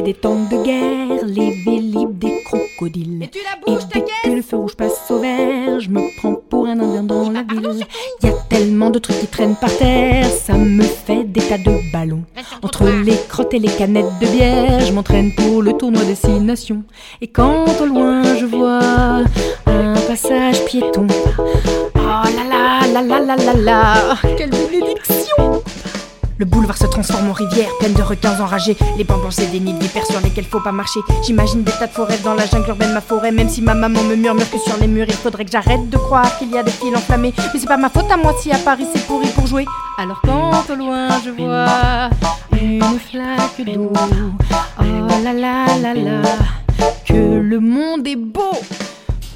Des 0.04 0.14
tanks 0.14 0.48
de 0.48 0.62
guerre, 0.62 1.24
les 1.24 1.50
vélib, 1.64 2.18
des 2.18 2.42
crocodiles. 2.44 3.28
Et 3.66 3.72
dès 3.92 4.00
que 4.00 4.36
le 4.36 4.42
feu 4.42 4.56
rouge 4.56 4.74
passe 4.74 5.10
au 5.10 5.18
vert, 5.18 5.80
je 5.80 5.88
me 5.88 6.00
prends 6.18 6.34
pour 6.34 6.66
un 6.66 6.78
indien 6.80 7.02
dans 7.02 7.30
la 7.30 7.42
ville. 7.42 7.84
Y 8.22 8.28
a 8.28 8.32
tellement 8.48 8.90
de 8.90 8.98
trucs 8.98 9.20
qui 9.20 9.26
traînent 9.26 9.56
par 9.56 9.76
terre, 9.76 10.26
ça 10.26 10.54
me 10.54 10.82
fait 10.82 11.24
des 11.24 11.40
tas 11.40 11.58
de 11.58 11.92
ballons. 11.92 12.24
Entre 12.62 12.84
les 13.04 13.16
crottes 13.28 13.54
et 13.54 13.58
les 13.58 13.68
canettes 13.68 14.18
de 14.20 14.26
bière, 14.26 14.80
je 14.80 14.92
m'entraîne 14.92 15.32
pour 15.34 15.62
le 15.62 15.72
tournoi 15.74 16.04
des 16.04 16.14
six 16.14 16.40
nations. 16.40 16.82
Et 17.20 17.28
quand 17.28 17.66
au 17.80 17.86
loin 17.86 18.22
je 18.36 18.46
vois 18.46 18.80
un 19.66 19.94
passage 20.08 20.64
piéton, 20.64 21.06
oh 21.96 21.98
là 21.98 22.44
là 22.48 22.86
là 22.92 23.02
là 23.02 23.20
là 23.20 23.36
là 23.36 23.54
là, 23.54 24.16
quelle! 24.36 24.71
Le 26.38 26.44
boulevard 26.44 26.76
se 26.76 26.86
transforme 26.86 27.30
en 27.30 27.32
rivière, 27.32 27.68
pleine 27.78 27.92
de 27.92 28.02
requins 28.02 28.40
enragés. 28.40 28.76
Les 28.96 29.04
bambins, 29.04 29.30
c'est 29.30 29.46
des 29.46 29.60
nids 29.60 29.78
vipères 29.78 30.06
sur 30.06 30.20
lesquels 30.20 30.44
faut 30.44 30.60
pas 30.60 30.72
marcher. 30.72 31.00
J'imagine 31.24 31.62
des 31.62 31.72
tas 31.72 31.86
de 31.86 31.92
forêts 31.92 32.18
dans 32.24 32.34
la 32.34 32.46
jungle 32.46 32.68
urbaine, 32.70 32.92
ma 32.92 33.00
forêt. 33.00 33.30
Même 33.30 33.48
si 33.48 33.62
ma 33.62 33.74
maman 33.74 34.02
me 34.02 34.16
murmure 34.16 34.50
que 34.50 34.58
sur 34.58 34.76
les 34.78 34.88
murs, 34.88 35.06
il 35.08 35.14
faudrait 35.14 35.44
que 35.44 35.52
j'arrête 35.52 35.88
de 35.88 35.96
croire 35.96 36.38
qu'il 36.38 36.50
y 36.50 36.58
a 36.58 36.62
des 36.62 36.70
fils 36.70 36.94
enflammés. 36.94 37.32
Mais 37.52 37.60
c'est 37.60 37.66
pas 37.66 37.76
ma 37.76 37.90
faute 37.90 38.10
à 38.10 38.16
moi 38.16 38.34
si 38.40 38.50
à 38.50 38.58
Paris 38.58 38.86
c'est 38.92 39.06
pourri 39.06 39.28
pour 39.28 39.46
jouer. 39.46 39.66
Alors 39.98 40.20
quand 40.24 40.64
au 40.72 40.76
loin 40.76 41.08
je 41.24 41.30
vois 41.30 42.10
une 42.60 42.98
flaque 42.98 43.64
d'eau, 43.66 43.92
oh 43.94 44.82
là 45.24 45.32
là 45.32 45.66
là 45.80 45.94
là, 45.94 46.22
que 47.06 47.14
le 47.14 47.60
monde 47.60 48.06
est 48.06 48.16
beau. 48.16 48.56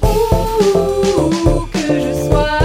Où 0.03 1.67
que 1.71 1.99
je 1.99 2.13
sois, 2.27 2.59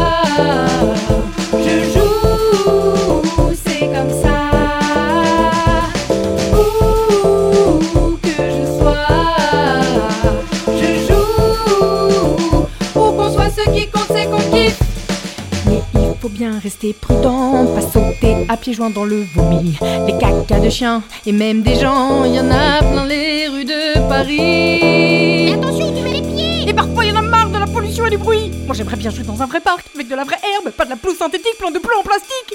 bien 16.43 16.59
rester 16.59 16.93
prudent, 16.93 17.67
pas 17.73 17.83
sauter 17.83 18.35
à 18.49 18.57
pieds 18.57 18.73
joints 18.73 18.91
dans 18.91 19.05
le 19.05 19.25
vomi. 19.33 19.79
Les 20.07 20.19
cacas 20.19 20.59
de 20.59 20.69
chiens 20.69 21.01
et 21.25 21.31
même 21.31 21.63
des 21.63 21.77
gens, 21.77 22.25
il 22.25 22.35
y 22.35 22.41
en 22.41 22.51
a 22.51 22.81
plein 22.81 23.07
les 23.07 23.47
rues 23.47 23.65
de 23.65 24.09
Paris. 24.09 24.39
Mais 24.41 25.53
attention, 25.55 25.95
tu 25.95 26.03
mets 26.03 26.21
les 26.21 26.23
pieds 26.23 26.69
Et 26.69 26.75
parfois, 26.75 27.05
il 27.05 27.11
y 27.11 27.13
en 27.13 27.21
a 27.21 27.23
marre 27.23 27.51
de 27.51 27.59
la 27.59 27.69
pollution 27.69 28.07
et 28.07 28.11
du 28.11 28.19
bruit. 28.19 28.51
Moi, 28.67 28.75
j'aimerais 28.75 28.97
bien 28.97 29.11
jouer 29.11 29.23
dans 29.23 29.41
un 29.41 29.47
vrai 29.47 29.61
parc 29.61 29.85
avec 29.95 30.09
de 30.09 30.17
la 30.17 30.25
vraie 30.25 30.41
herbe, 30.53 30.73
pas 30.73 30.85
de 30.85 30.91
la 30.91 30.97
pelouse 30.97 31.17
synthétique 31.17 31.59
plein 31.61 31.71
de 31.71 31.79
plombs 31.79 32.01
en 32.01 32.03
plastique. 32.03 32.55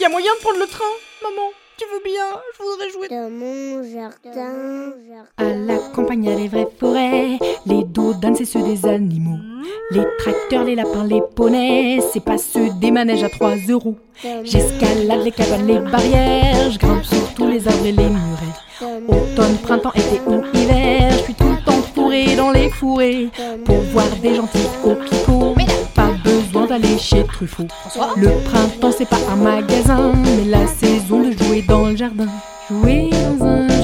Y 0.00 0.04
a 0.04 0.08
moyen 0.08 0.32
de 0.34 0.40
prendre 0.40 0.58
le 0.58 0.66
train, 0.66 0.92
maman. 1.22 1.59
Je 2.04 2.62
voudrais 2.62 2.90
jouer. 2.90 3.08
Mon 3.30 3.82
jardin. 3.82 4.92
À 5.36 5.44
la 5.44 5.76
campagne, 5.94 6.28
a 6.28 6.34
les 6.34 6.48
vraies 6.48 6.68
forêts. 6.78 7.38
Les 7.66 7.84
dodanes, 7.84 8.36
c'est 8.36 8.44
ceux 8.44 8.62
des 8.62 8.86
animaux. 8.86 9.38
Les 9.90 10.04
tracteurs, 10.18 10.64
les 10.64 10.74
lapins, 10.74 11.04
les 11.04 11.20
poneys, 11.34 12.00
c'est 12.12 12.24
pas 12.24 12.38
ceux 12.38 12.70
des 12.80 12.90
manèges 12.90 13.24
à 13.24 13.28
3 13.28 13.56
euros. 13.68 13.96
J'escalade 14.44 15.24
les 15.24 15.32
cabanes, 15.32 15.66
les 15.66 15.78
barrières, 15.78 16.70
je 16.70 16.78
grimpe 16.78 17.04
sur 17.04 17.34
tous 17.34 17.46
les 17.46 17.66
arbres 17.66 17.86
et 17.86 17.92
les 17.92 18.08
murets. 18.08 18.54
Automne, 19.08 19.56
printemps, 19.62 19.92
été 19.92 20.20
hiver, 20.54 21.12
je 21.12 21.18
suis 21.24 21.34
tout 21.34 21.48
le 21.48 21.64
temps 21.64 21.82
fourré 21.94 22.36
dans 22.36 22.50
les 22.50 22.70
fourrés 22.70 23.28
pour 23.64 23.76
voir 23.92 24.06
des 24.22 24.36
gentils. 24.36 24.58
Pas 24.82 24.94
besoin 24.94 25.59
d'aller 26.70 26.98
chez 26.98 27.24
Truffaut. 27.24 27.66
Le 28.16 28.28
printemps, 28.44 28.92
c'est 28.96 29.08
pas 29.08 29.18
un 29.28 29.36
magasin, 29.36 30.12
mais 30.14 30.44
la 30.44 30.68
saison 30.68 31.28
de 31.28 31.32
jouer 31.32 31.62
dans 31.62 31.86
le 31.86 31.96
jardin. 31.96 32.28
Jouer 32.70 33.10
dans 33.10 33.44
un 33.44 33.79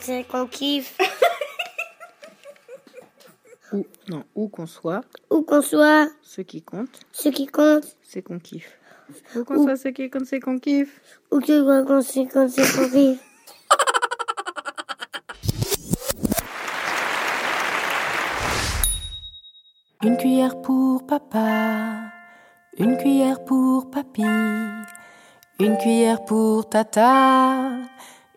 c'est 0.00 0.24
qu'on 0.24 0.46
kiffe 0.46 0.96
Où, 3.72 3.86
non, 4.08 4.24
où 4.34 4.48
qu'on 4.48 4.66
soit, 4.66 5.02
Où 5.30 5.42
qu'on 5.42 5.62
soit, 5.62 6.08
ce 6.22 6.40
qui 6.40 6.60
compte, 6.62 6.88
ce 7.12 7.28
qui 7.28 7.46
compte, 7.46 7.84
c'est 8.02 8.20
qu'on 8.20 8.40
kiffe. 8.40 8.76
Où 9.36 9.44
qu'on 9.44 9.62
soit, 9.62 9.76
ce 9.76 9.88
qui 9.88 10.10
compte, 10.10 10.26
c'est 10.26 10.40
qu'on 10.40 10.58
kiffe. 10.58 11.00
où 11.30 11.38
que 11.38 11.62
quoi 11.62 11.84
qu'on 11.84 12.02
c'est 12.02 12.26
qu'on 12.26 12.48
c'est 12.48 12.62
qu'on 12.62 12.88
kiffe. 12.90 13.20
Une 20.02 20.16
cuillère 20.16 20.60
pour 20.62 21.06
papa, 21.06 22.10
une 22.78 22.96
cuillère 22.96 23.44
pour 23.44 23.90
papy, 23.90 24.22
une 25.60 25.76
cuillère 25.78 26.24
pour 26.24 26.68
tata, 26.68 27.70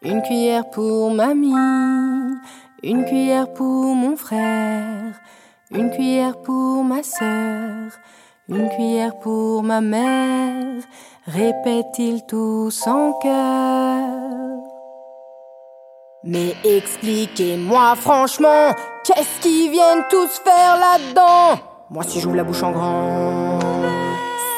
une 0.05 0.21
cuillère 0.21 0.69
pour 0.69 1.11
mamie, 1.11 1.53
une 2.83 3.05
cuillère 3.05 3.53
pour 3.53 3.95
mon 3.95 4.17
frère, 4.17 5.13
une 5.71 5.91
cuillère 5.91 6.35
pour 6.41 6.83
ma 6.83 7.01
sœur, 7.03 7.91
une 8.49 8.67
cuillère 8.69 9.17
pour 9.19 9.63
ma 9.63 9.79
mère, 9.79 10.83
répète-t-il 11.25 12.25
tous 12.25 12.85
en 12.85 13.13
chœur. 13.13 14.09
Mais 16.25 16.53
expliquez-moi 16.65 17.95
franchement, 17.95 18.71
qu'est-ce 19.05 19.39
qu'ils 19.39 19.71
viennent 19.71 20.03
tous 20.09 20.41
faire 20.43 20.77
là-dedans? 20.77 21.61
Moi 21.89 22.03
si 22.03 22.19
j'ouvre 22.19 22.35
la 22.35 22.43
bouche 22.43 22.63
en 22.63 22.71
grand, 22.71 23.59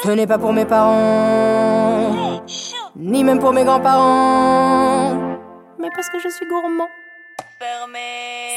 ce 0.03 0.09
n'est 0.09 0.27
pas 0.27 0.39
pour 0.39 0.53
mes 0.53 0.65
parents, 0.65 2.41
ni 2.95 3.23
même 3.23 3.39
pour 3.39 3.53
mes 3.53 3.63
grands-parents, 3.63 5.24
mais 5.85 5.91
parce 5.95 6.09
que 6.09 6.19
je 6.19 6.29
suis 6.29 6.45
gourmand. 6.47 6.89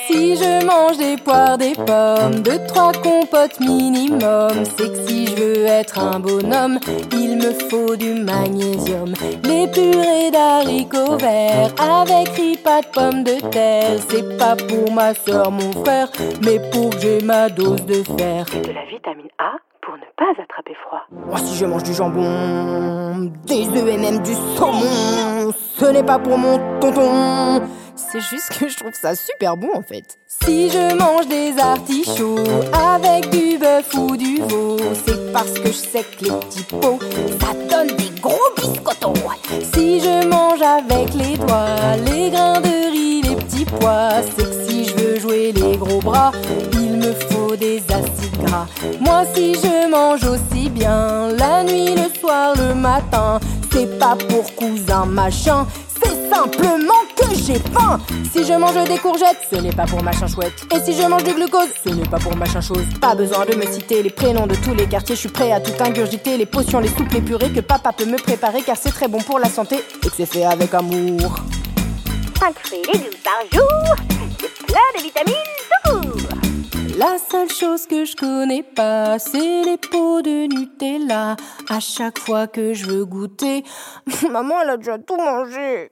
Si 0.06 0.36
je 0.36 0.64
mange 0.64 0.96
des 0.96 1.16
poires, 1.16 1.58
des 1.58 1.74
pommes, 1.74 2.40
deux, 2.42 2.58
trois 2.66 2.92
compotes 2.92 3.60
minimum, 3.60 4.64
c'est 4.76 4.92
que 4.92 5.06
si 5.06 5.26
je 5.26 5.34
veux 5.36 5.66
être 5.66 5.98
un 5.98 6.18
bonhomme, 6.20 6.78
il 7.12 7.36
me 7.36 7.52
faut 7.68 7.94
du 7.96 8.14
magnésium. 8.14 9.12
Les 9.44 9.66
purées 9.68 10.30
d'haricots 10.30 11.16
verts 11.16 11.72
avec 11.78 12.28
riz, 12.30 12.56
pas 12.56 12.80
de 12.80 12.86
pommes 12.86 13.24
de 13.24 13.38
terre, 13.50 13.98
c'est 14.08 14.36
pas 14.38 14.56
pour 14.56 14.90
ma 14.92 15.14
soeur, 15.14 15.50
mon 15.50 15.72
frère, 15.84 16.10
mais 16.44 16.58
pour 16.70 16.90
que 16.90 16.98
j'ai 17.00 17.20
ma 17.20 17.48
dose 17.48 17.84
de 17.84 18.02
fer. 18.16 18.46
de 18.46 18.72
la 18.72 18.84
vitamine 18.86 19.30
A 19.38 19.52
pour 19.88 19.96
ne 19.96 20.04
pas 20.18 20.42
attraper 20.42 20.74
froid. 20.86 21.00
Moi, 21.10 21.38
si 21.38 21.56
je 21.56 21.64
mange 21.64 21.82
du 21.82 21.94
jambon, 21.94 23.32
des 23.46 23.66
œufs 23.68 23.88
et 23.88 23.96
même 23.96 24.18
du 24.18 24.34
saumon, 24.54 25.50
ce 25.78 25.86
n'est 25.86 26.02
pas 26.02 26.18
pour 26.18 26.36
mon 26.36 26.58
tonton. 26.78 27.62
C'est 27.96 28.20
juste 28.20 28.58
que 28.58 28.68
je 28.68 28.76
trouve 28.76 28.92
ça 28.92 29.14
super 29.14 29.56
bon 29.56 29.70
en 29.74 29.80
fait. 29.80 30.18
Si 30.26 30.68
je 30.68 30.94
mange 30.94 31.26
des 31.28 31.58
artichauts 31.58 32.36
avec 32.74 33.30
du 33.30 33.56
bœuf 33.56 33.94
ou 33.94 34.14
du 34.14 34.42
veau, 34.42 34.76
c'est 35.06 35.32
parce 35.32 35.54
que 35.54 35.68
je 35.68 35.72
sais 35.72 36.04
que 36.04 36.24
les 36.24 36.30
petits 36.32 36.64
pots, 36.64 36.98
ça 37.40 37.54
donne 37.70 37.96
des 37.96 38.20
gros 38.20 38.36
biscottos. 38.56 39.14
Si 39.74 40.00
je 40.00 40.28
mange 40.28 40.60
avec 40.60 41.14
les 41.14 41.38
doigts 41.38 41.96
les 42.04 42.30
grains 42.30 42.60
de 42.60 42.90
riz, 42.92 43.22
les 43.22 43.36
petits 43.36 43.64
pois, 43.64 44.20
c'est 44.36 44.44
que 44.44 44.68
si 44.68 44.84
je 44.84 44.96
veux 44.96 45.18
jouer 45.18 45.52
les 45.52 45.78
gros 45.78 46.00
bras, 46.00 46.32
il 46.74 46.98
me 46.98 47.12
faut 47.12 47.37
des 47.56 47.82
acides 47.88 48.44
gras. 48.44 48.66
Moi, 49.00 49.24
si 49.34 49.54
je 49.54 49.88
mange 49.90 50.24
aussi 50.24 50.68
bien 50.68 51.28
la 51.36 51.62
nuit, 51.64 51.94
le 51.94 52.08
soir, 52.18 52.54
le 52.56 52.74
matin, 52.74 53.40
c'est 53.72 53.98
pas 53.98 54.16
pour 54.28 54.54
cousin 54.54 55.04
machin, 55.06 55.66
c'est 56.02 56.30
simplement 56.32 57.02
que 57.16 57.34
j'ai 57.34 57.58
faim. 57.58 58.00
Si 58.32 58.44
je 58.44 58.52
mange 58.52 58.82
des 58.84 58.98
courgettes, 58.98 59.38
ce 59.50 59.56
n'est 59.56 59.72
pas 59.72 59.86
pour 59.86 60.02
machin 60.02 60.26
chouette. 60.26 60.52
Et 60.74 60.80
si 60.80 61.00
je 61.00 61.06
mange 61.06 61.24
du 61.24 61.32
glucose, 61.32 61.68
ce 61.84 61.90
n'est 61.90 62.08
pas 62.08 62.18
pour 62.18 62.36
machin 62.36 62.60
chose. 62.60 62.84
Pas 63.00 63.14
besoin 63.14 63.44
de 63.46 63.56
me 63.56 63.66
citer 63.66 64.02
les 64.02 64.10
prénoms 64.10 64.46
de 64.46 64.54
tous 64.56 64.74
les 64.74 64.86
quartiers, 64.86 65.14
je 65.14 65.20
suis 65.20 65.28
prêt 65.28 65.52
à 65.52 65.60
tout 65.60 65.72
ingurgiter, 65.82 66.36
les 66.36 66.46
potions, 66.46 66.80
les 66.80 66.88
soupes, 66.88 67.12
les 67.12 67.20
purées 67.20 67.50
que 67.50 67.60
papa 67.60 67.92
peut 67.92 68.06
me 68.06 68.18
préparer 68.18 68.62
car 68.62 68.76
c'est 68.80 68.92
très 68.92 69.08
bon 69.08 69.18
pour 69.18 69.38
la 69.38 69.48
santé 69.48 69.76
et 69.76 70.08
que 70.08 70.14
c'est 70.16 70.26
fait 70.26 70.44
avec 70.44 70.74
amour. 70.74 71.36
5 72.38 72.54
fruits 72.62 72.82
et 72.82 72.92
légumes 72.92 73.18
par 73.24 73.40
jour, 73.52 73.96
plein 74.66 74.88
de 74.96 75.02
vitamines. 75.02 75.67
La 76.98 77.16
seule 77.18 77.50
chose 77.50 77.86
que 77.86 78.04
je 78.04 78.16
connais 78.16 78.62
pas, 78.62 79.18
c'est 79.18 79.62
les 79.62 79.76
pots 79.76 80.20
de 80.22 80.46
Nutella. 80.46 81.36
À 81.68 81.80
chaque 81.80 82.18
fois 82.18 82.46
que 82.46 82.74
je 82.74 82.86
veux 82.86 83.04
goûter, 83.04 83.64
maman 84.30 84.62
elle 84.62 84.70
a 84.70 84.76
déjà 84.76 84.98
tout 84.98 85.16
mangé. 85.16 85.90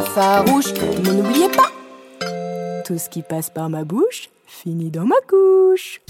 Farouche, 0.00 0.72
mais 1.04 1.12
n'oubliez 1.12 1.48
pas, 1.48 1.70
tout 2.84 2.98
ce 2.98 3.10
qui 3.10 3.22
passe 3.22 3.50
par 3.50 3.68
ma 3.68 3.84
bouche 3.84 4.30
finit 4.46 4.90
dans 4.90 5.04
ma 5.04 5.16
couche. 5.28 6.00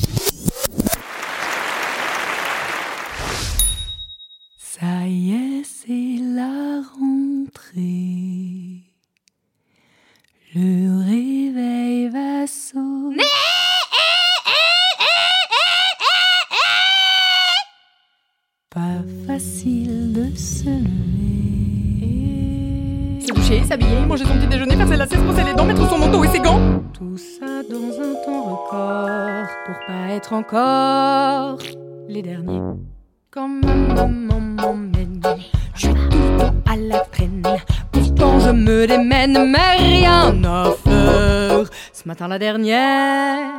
La 42.21 42.39
dernière, 42.39 43.51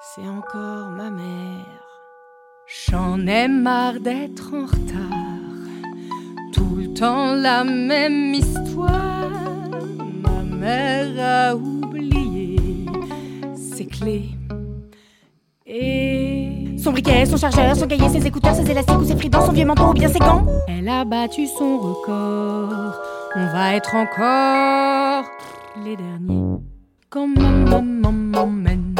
c'est 0.00 0.26
encore 0.28 0.88
ma 0.90 1.10
mère. 1.10 1.66
J'en 2.88 3.26
ai 3.26 3.48
marre 3.48 4.00
d'être 4.00 4.54
en 4.54 4.66
retard. 4.66 5.82
Tout 6.52 6.76
le 6.76 6.94
temps 6.94 7.34
la 7.34 7.64
même 7.64 8.34
histoire. 8.34 9.30
Ma 10.22 10.42
mère 10.42 11.50
a 11.50 11.56
oublié 11.56 12.86
ses 13.54 13.86
clés. 13.86 14.30
Et 15.66 16.76
Son 16.78 16.92
briquet, 16.92 17.26
son 17.26 17.36
chargeur, 17.36 17.74
son 17.76 17.88
cahier, 17.88 18.08
ses 18.08 18.26
écouteurs, 18.26 18.54
ses 18.54 18.70
élastiques 18.70 18.98
ou 18.98 19.04
ses 19.04 19.16
fridans, 19.16 19.44
son 19.44 19.52
vieux 19.52 19.66
manteau 19.66 19.88
ou 19.88 19.92
bien 19.92 20.08
ses 20.08 20.20
gants. 20.20 20.46
elle 20.68 20.88
a 20.88 21.04
battu 21.04 21.46
son 21.46 21.78
record. 21.78 22.94
On 23.34 23.46
va 23.52 23.74
être 23.74 23.94
encore 23.94 25.24
les 25.84 25.96
derniers. 25.96 26.75
Quand 27.08 27.28
ma 27.28 27.48
maman 27.48 28.10
m'emmène, 28.12 28.96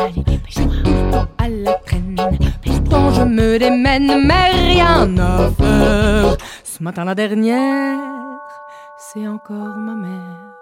je 0.49 0.63
tout 0.63 1.27
à 1.39 1.49
la 1.49 1.73
traîne. 1.85 2.17
Pourtant 2.65 3.11
je 3.11 3.23
me 3.23 3.59
démène, 3.59 4.25
mais 4.25 4.51
rien 4.75 5.19
à 5.19 5.51
faire. 5.51 6.37
Ce 6.63 6.81
matin 6.85 7.05
la 7.05 7.17
dernière, 7.17 7.99
c'est 8.97 9.27
encore 9.27 9.77
ma 9.77 9.95
mère. 9.95 10.55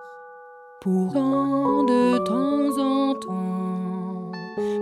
Pourtant 0.80 1.82
de 1.84 2.16
temps 2.24 2.78
en 2.82 3.14
temps, 3.14 4.32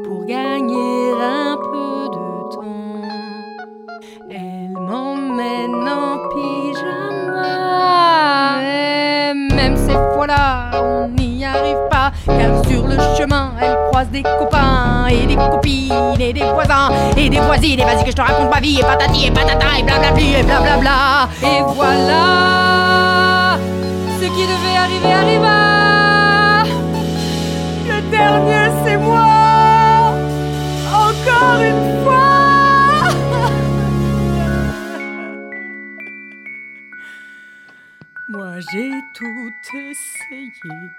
pour 0.04 0.24
gagner 0.26 1.12
un 1.20 1.56
peu 1.56 2.08
de 2.16 2.54
temps, 2.54 3.02
elle 4.30 4.76
m'emmène 4.78 5.88
en 5.88 6.16
pyjama. 6.30 7.42
Et 8.62 9.34
même 9.34 9.76
ces 9.76 9.98
fois-là, 10.14 10.70
on 10.80 11.08
arrive 11.44 11.88
pas, 11.90 12.12
car 12.26 12.64
sur 12.66 12.86
le 12.86 12.96
chemin, 13.16 13.52
elle 13.60 13.76
croise 13.90 14.08
des 14.08 14.22
copains 14.22 15.06
et 15.08 15.26
des 15.26 15.36
copines 15.36 16.20
et 16.20 16.32
des 16.32 16.44
voisins 16.44 16.90
et 17.16 17.28
des 17.28 17.40
voisines. 17.40 17.80
Et 17.80 17.84
vas-y 17.84 18.04
que 18.04 18.10
je 18.10 18.16
te 18.16 18.22
raconte 18.22 18.50
ma 18.50 18.60
vie, 18.60 18.78
et 18.80 18.82
patati 18.82 19.26
et 19.26 19.30
patata 19.30 19.78
et 19.78 19.82
blablabli 19.82 20.34
et 20.34 20.42
blablabla. 20.42 21.28
Et 21.42 21.62
voilà, 21.74 23.58
ce 24.20 24.24
qui 24.24 24.46
devait 24.46 24.76
arriver 24.76 25.12
arriva. 25.12 26.64
Le 27.88 28.00
dernier, 28.10 28.70
c'est 28.84 28.98
moi, 28.98 30.14
encore 30.92 31.60
une 31.60 32.04
fois. 32.04 32.40
Moi 38.28 38.60
j'ai 38.70 38.92
tout 39.14 39.52
essayé. 39.74 40.92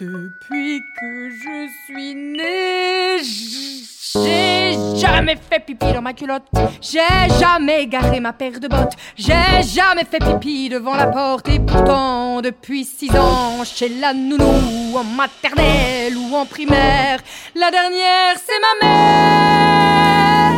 Depuis 0.00 0.80
que 1.00 1.28
je 1.28 1.68
suis 1.84 2.14
née, 2.14 3.18
j'ai 3.20 4.76
jamais 4.96 5.34
fait 5.34 5.58
pipi 5.58 5.92
dans 5.92 6.00
ma 6.00 6.12
culotte. 6.12 6.46
J'ai 6.80 7.00
jamais 7.40 7.84
garé 7.88 8.20
ma 8.20 8.32
paire 8.32 8.60
de 8.60 8.68
bottes. 8.68 8.92
J'ai 9.16 9.64
jamais 9.74 10.04
fait 10.04 10.20
pipi 10.20 10.68
devant 10.68 10.94
la 10.94 11.08
porte. 11.08 11.48
Et 11.48 11.58
pourtant, 11.58 12.40
depuis 12.40 12.84
six 12.84 13.10
ans, 13.16 13.64
chez 13.64 13.88
la 13.88 14.14
nounou, 14.14 14.96
en 14.96 15.02
maternelle 15.02 16.16
ou 16.16 16.32
en 16.32 16.46
primaire, 16.46 17.18
la 17.56 17.72
dernière 17.72 18.36
c'est 18.36 18.60
ma 18.60 18.74
mère. 18.86 20.52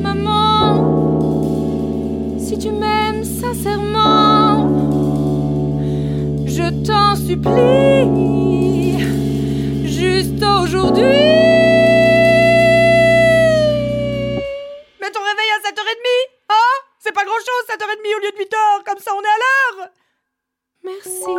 Maman, 0.00 0.76
si 2.38 2.56
tu 2.56 2.70
m'aimes 2.70 3.24
sincèrement, 3.24 4.87
je 6.58 6.68
t'en 6.84 7.14
supplie, 7.14 8.98
juste 9.86 10.42
aujourd'hui. 10.42 11.04
Mets 15.00 15.12
ton 15.12 15.22
réveil 15.30 15.50
à 15.54 15.60
7h30, 15.62 16.08
hein? 16.50 16.74
C'est 16.98 17.12
pas 17.12 17.24
grand 17.24 17.38
chose, 17.48 17.64
7h30 17.68 18.16
au 18.16 18.20
lieu 18.24 18.32
de 18.32 18.38
8h, 18.38 18.56
comme 18.84 18.98
ça 18.98 19.12
on 19.14 19.20
est 19.20 19.34
à 19.36 19.38
l'heure 19.44 19.88
Merci, 20.84 21.36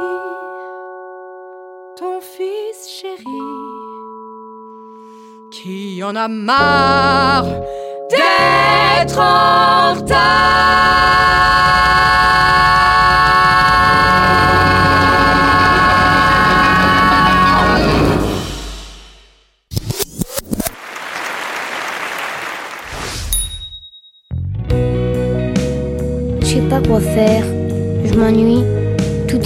ton 1.97 2.21
fils 2.21 2.79
chéri, 3.01 3.41
qui 5.51 6.01
en 6.01 6.15
a 6.15 6.29
marre 6.29 7.45
d'être 8.09 9.19
en 9.19 9.95
retard. 9.95 10.79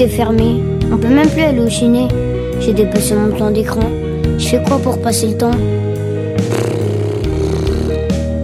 Est 0.03 0.07
fermé. 0.09 0.61
On 0.91 0.97
peut 0.97 1.07
même 1.07 1.29
plus 1.29 1.41
aller 1.41 1.59
au 1.59 1.69
ciné. 1.69 2.07
J'ai 2.59 2.73
dépassé 2.73 3.15
mon 3.15 3.35
temps 3.35 3.51
d'écran. 3.51 3.89
Je 4.37 4.47
fais 4.47 4.61
quoi 4.63 4.77
pour 4.79 5.01
passer 5.01 5.27
le 5.27 5.37
temps? 5.37 5.51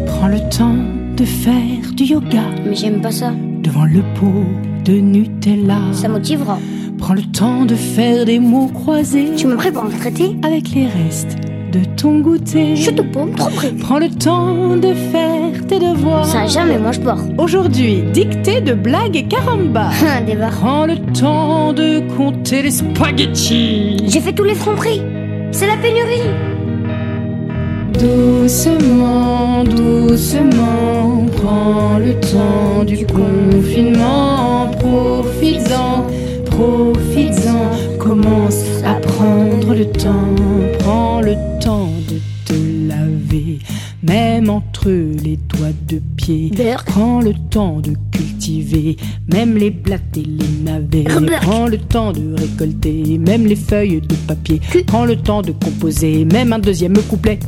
Prends 0.08 0.28
le 0.28 0.39
temps 0.50 0.76
de 1.17 1.26
faire 1.26 1.91
du 1.95 2.04
yoga 2.06 2.43
Mais 2.65 2.76
j'aime 2.76 3.02
pas 3.02 3.12
ça. 3.12 3.32
devant 3.62 3.86
le 3.86 4.02
pot 4.17 4.45
de 4.86 4.93
Nutella. 4.93 5.80
Ça 5.93 6.08
motivera. 6.08 6.58
Prends 6.98 7.13
le 7.13 7.24
temps 7.24 7.65
de 7.65 7.76
faire 7.76 8.26
des 8.26 8.39
mots 8.39 8.67
croisés 8.67 9.30
Tu 9.36 9.48
me 9.48 9.56
prépares 9.56 9.86
un 9.86 9.89
traité 10.00 10.36
avec 10.43 10.69
les 10.72 10.88
restes 10.88 11.38
de 11.71 11.84
ton 11.95 12.19
goûter. 12.19 12.75
Je 12.75 12.91
te 12.91 13.01
paume 13.01 13.34
trop 13.34 13.49
près. 13.49 13.71
Prends 13.71 13.99
le 13.99 14.10
temps 14.10 14.75
de 14.75 14.93
faire 14.93 15.67
tes 15.67 15.79
devoirs. 15.79 16.25
Ça 16.25 16.47
jamais, 16.47 16.77
moi 16.77 16.91
je 16.91 16.99
pars. 16.99 17.23
Aujourd'hui, 17.38 18.03
dictée 18.13 18.62
de 18.62 18.73
blagues 18.73 19.15
et 19.15 19.23
caramba. 19.23 19.89
Un 20.17 20.21
débat. 20.21 20.49
Prends 20.49 20.86
le 20.86 20.97
temps 21.13 21.73
de 21.73 22.01
compter 22.15 22.62
les 22.62 22.71
spaghettis. 22.71 23.97
J'ai 24.08 24.19
fait 24.19 24.34
tous 24.34 24.43
les 24.43 24.55
francs 24.55 24.75
prix. 24.75 25.01
C'est 25.51 25.67
la 25.67 25.77
pénurie. 25.77 26.29
Doucement, 27.99 29.63
doucement, 29.65 31.25
prends 31.36 31.97
le 31.97 32.13
temps 32.21 32.84
du 32.86 33.05
confinement. 33.05 34.71
Profites-en, 34.79 36.08
profites-en, 36.45 37.88
à 38.86 38.94
prendre 38.96 39.74
le 39.74 39.86
temps. 39.86 40.36
Prends 40.80 41.22
le 41.22 41.36
temps 41.62 41.89
de 42.08 42.20
te 42.46 42.88
laver, 42.88 43.60
même 44.04 44.50
entre 44.50 44.89
les 44.89 45.38
doigts 45.38 45.74
de 45.88 46.00
pied. 46.15 46.52
Berk. 46.56 46.88
Prends 46.88 47.22
le 47.22 47.34
temps 47.50 47.80
de 47.80 47.94
cultiver, 48.12 48.98
même 49.32 49.58
les 49.58 49.70
blattes 49.70 50.18
et 50.18 50.24
les 50.24 50.63
navets. 50.63 51.04
Berk. 51.04 51.42
Prends 51.42 51.68
le 51.68 51.78
temps 51.78 52.12
de 52.12 52.36
récolter, 52.39 53.18
même 53.18 53.46
les 53.46 53.56
feuilles 53.56 54.02
de 54.02 54.15
papier. 54.28 54.62
Prends 54.88 55.06
le 55.06 55.15
temps 55.15 55.42
de 55.42 55.52
composer, 55.52 56.26
même 56.26 56.54
un 56.54 56.60
deuxième 56.60 56.98
couplet. 57.10 57.39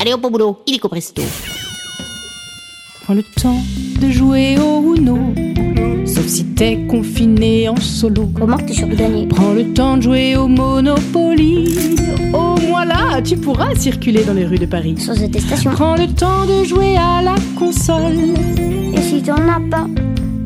Allez 0.00 0.12
hop 0.12 0.24
au 0.24 0.30
boulot, 0.30 0.58
illico 0.66 0.88
presto. 0.88 1.22
Prends 3.02 3.14
le 3.14 3.22
temps 3.22 3.60
de 4.00 4.10
jouer 4.10 4.56
au 4.58 4.94
Uno, 4.94 5.18
sauf 6.08 6.26
si 6.26 6.44
t'es 6.44 6.78
confiné 6.88 7.68
en 7.68 7.76
solo. 7.76 8.30
Comment 8.34 8.56
t'es 8.56 8.72
sûr 8.72 8.88
de 8.88 8.94
gagner 8.94 9.26
Prends 9.26 9.52
le 9.52 9.72
temps 9.72 9.96
de 9.96 10.02
jouer 10.02 10.36
au 10.36 10.48
Monopoly. 10.48 11.74
Au 12.32 12.58
moins 12.66 12.84
là, 12.84 13.20
tu 13.22 13.36
pourras 13.36 13.74
circuler 13.74 14.24
dans 14.24 14.34
les 14.34 14.46
rues 14.46 14.58
de 14.58 14.66
Paris. 14.66 14.94
Sans 14.98 15.22
attestation. 15.22 15.70
Prends 15.72 15.96
le 15.96 16.06
temps 16.06 16.46
de 16.46 16.64
jouer 16.64 16.96
à 16.96 17.22
la 17.22 17.34
console. 17.58 18.34
Et 18.94 19.02
si 19.02 19.22
t'en 19.22 19.36
as 19.36 19.60
pas, 19.70 19.86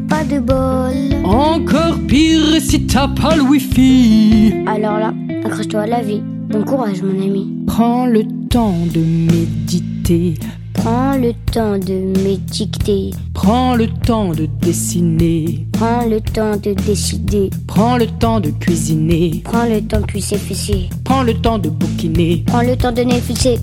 pas 0.09 0.25
de 0.25 0.41
bol. 0.41 1.25
Encore 1.25 1.99
pire 2.07 2.61
si 2.61 2.87
t'as 2.87 3.09
pas 3.09 3.37
le 3.37 3.43
wifi. 3.43 4.55
Alors 4.67 4.99
là, 4.99 5.15
accroche-toi 5.45 5.83
à 5.83 5.87
la 5.87 6.03
vie. 6.03 6.23
Bon 6.49 6.65
courage, 6.65 7.03
mon 7.03 7.23
ami. 7.23 7.53
Prends 7.67 8.07
le 8.07 8.25
temps 8.49 8.77
de 8.93 9.01
méditer. 9.01 10.35
Prends 10.83 11.17
le 11.17 11.33
temps 11.53 11.79
de 11.79 12.13
m'étiqueter. 12.25 13.13
Prends 13.35 13.77
le 13.77 13.87
temps 13.87 14.31
de 14.31 14.47
dessiner. 14.47 15.65
Prends 15.71 16.07
le 16.07 16.21
temps 16.21 16.57
de 16.57 16.73
décider. 16.73 17.51
Prends 17.69 17.97
le 17.99 18.09
temps 18.09 18.41
de 18.41 18.51
cuisiner. 18.51 19.43
Prends 19.45 19.67
le 19.67 19.81
temps 19.81 20.01
de 20.01 20.07
cuisser 20.07 20.39
fessé. 20.39 20.89
Prends 21.05 21.23
le 21.23 21.35
temps 21.35 21.61
de 21.61 21.69
bouquiner. 21.69 22.43
Prends 22.49 22.63
le 22.63 22.77
temps 22.77 22.91
de 22.91 23.03
Netflixer. 23.03 23.61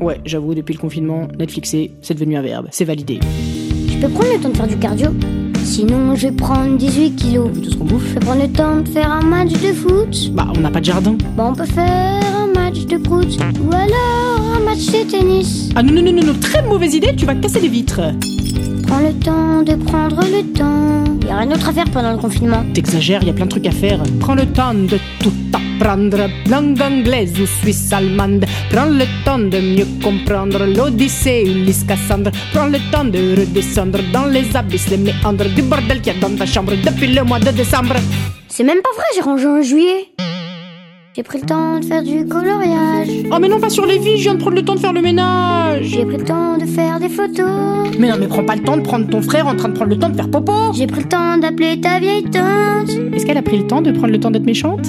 Ouais, 0.00 0.20
j'avoue, 0.24 0.54
depuis 0.54 0.74
le 0.74 0.78
confinement, 0.78 1.26
Netflixer, 1.36 1.90
c'est 2.00 2.14
devenu 2.14 2.36
un 2.36 2.42
verbe, 2.42 2.68
c'est 2.70 2.84
validé. 2.84 3.18
Je 3.88 3.98
peux 3.98 4.08
prendre 4.08 4.32
le 4.32 4.40
temps 4.40 4.50
de 4.50 4.56
faire 4.56 4.68
du 4.68 4.76
cardio 4.76 5.08
Sinon, 5.64 6.14
je 6.14 6.28
vais 6.28 6.32
prendre 6.32 6.76
18 6.76 7.16
kilos. 7.16 7.50
Vu 7.50 7.62
tout 7.62 7.70
ce 7.72 7.76
qu'on 7.76 7.86
bouffe. 7.86 8.06
Je 8.08 8.14
peux 8.14 8.20
prendre 8.20 8.42
le 8.42 8.52
temps 8.52 8.80
de 8.82 8.88
faire 8.88 9.10
un 9.10 9.22
match 9.22 9.50
de 9.50 9.72
foot 9.72 10.30
Bah, 10.32 10.46
on 10.56 10.60
n'a 10.60 10.70
pas 10.70 10.78
de 10.78 10.84
jardin. 10.84 11.16
Bah, 11.36 11.48
on 11.50 11.54
peut 11.54 11.66
faire 11.66 12.39
match 12.70 12.86
de. 12.86 12.96
Ou 12.96 13.72
alors 13.72 14.56
un 14.56 14.60
match 14.60 14.86
de 14.86 15.10
tennis. 15.10 15.70
Ah 15.74 15.82
non, 15.82 15.92
non, 15.92 16.02
non, 16.02 16.12
non, 16.12 16.26
non, 16.26 16.34
très 16.34 16.62
mauvaise 16.62 16.94
idée, 16.94 17.14
tu 17.16 17.26
vas 17.26 17.34
casser 17.34 17.60
les 17.60 17.68
vitres. 17.68 18.00
Prends 18.86 19.00
le 19.00 19.12
temps 19.14 19.62
de 19.62 19.74
prendre 19.84 20.20
le 20.20 20.42
temps. 20.52 21.04
Y 21.26 21.30
a 21.30 21.38
rien 21.38 21.46
d'autre 21.46 21.68
à 21.68 21.72
faire 21.72 21.90
pendant 21.90 22.12
le 22.12 22.18
confinement. 22.18 22.64
T'exagères, 22.72 23.22
y 23.24 23.30
a 23.30 23.32
plein 23.32 23.46
de 23.46 23.50
trucs 23.50 23.66
à 23.66 23.72
faire. 23.72 24.00
Prends 24.20 24.34
le 24.34 24.46
temps 24.46 24.74
de 24.74 24.98
tout 25.20 25.32
apprendre, 25.52 26.28
langue 26.48 26.80
anglaise 26.80 27.40
ou 27.40 27.46
suisse 27.46 27.92
allemande. 27.92 28.44
Prends 28.70 28.86
le 28.86 29.04
temps 29.24 29.38
de 29.38 29.58
mieux 29.58 29.86
comprendre 30.02 30.64
l'Odyssée, 30.66 31.42
Ulysse, 31.46 31.84
Cassandre. 31.84 32.30
Prends 32.52 32.66
le 32.66 32.78
temps 32.92 33.04
de 33.04 33.40
redescendre 33.40 33.98
dans 34.12 34.26
les 34.26 34.56
abysses, 34.56 34.90
les 34.90 34.96
méandres 34.96 35.48
du 35.54 35.62
bordel 35.62 36.00
qu'il 36.00 36.14
y 36.14 36.16
a 36.16 36.20
dans 36.20 36.36
ta 36.36 36.46
chambre 36.46 36.72
depuis 36.84 37.08
le 37.08 37.24
mois 37.24 37.40
de 37.40 37.50
décembre. 37.50 37.96
C'est 38.48 38.64
même 38.64 38.82
pas 38.82 38.90
vrai, 38.94 39.06
j'ai 39.14 39.22
rangé 39.22 39.46
en 39.46 39.62
juillet. 39.62 40.12
J'ai 41.16 41.24
pris 41.24 41.40
le 41.40 41.46
temps 41.46 41.80
de 41.80 41.84
faire 41.84 42.04
du 42.04 42.24
coloriage. 42.24 43.08
Oh 43.32 43.38
mais 43.40 43.48
non, 43.48 43.58
pas 43.58 43.68
sur 43.68 43.84
les 43.84 43.98
vies, 43.98 44.16
je 44.16 44.22
viens 44.22 44.34
de 44.34 44.40
prendre 44.40 44.54
le 44.54 44.64
temps 44.64 44.76
de 44.76 44.78
faire 44.78 44.92
le 44.92 45.02
ménage. 45.02 45.82
J'ai 45.82 46.04
pris 46.04 46.18
le 46.18 46.24
temps 46.24 46.56
de 46.56 46.64
faire 46.64 47.00
des 47.00 47.08
photos. 47.08 47.90
Mais 47.98 48.08
non, 48.08 48.14
mais 48.16 48.28
prends 48.28 48.44
pas 48.44 48.54
le 48.54 48.62
temps 48.62 48.76
de 48.76 48.82
prendre 48.82 49.08
ton 49.08 49.20
frère 49.20 49.48
en 49.48 49.56
train 49.56 49.70
de 49.70 49.74
prendre 49.74 49.90
le 49.90 49.98
temps 49.98 50.08
de 50.08 50.14
faire 50.14 50.30
popo. 50.30 50.52
J'ai 50.72 50.86
pris 50.86 51.00
le 51.00 51.08
temps 51.08 51.36
d'appeler 51.36 51.80
ta 51.80 51.98
vieille 51.98 52.22
tante. 52.22 52.90
Est-ce 53.12 53.26
qu'elle 53.26 53.38
a 53.38 53.42
pris 53.42 53.58
le 53.58 53.66
temps 53.66 53.82
de 53.82 53.90
prendre 53.90 54.12
le 54.12 54.20
temps 54.20 54.30
d'être 54.30 54.46
méchante? 54.46 54.86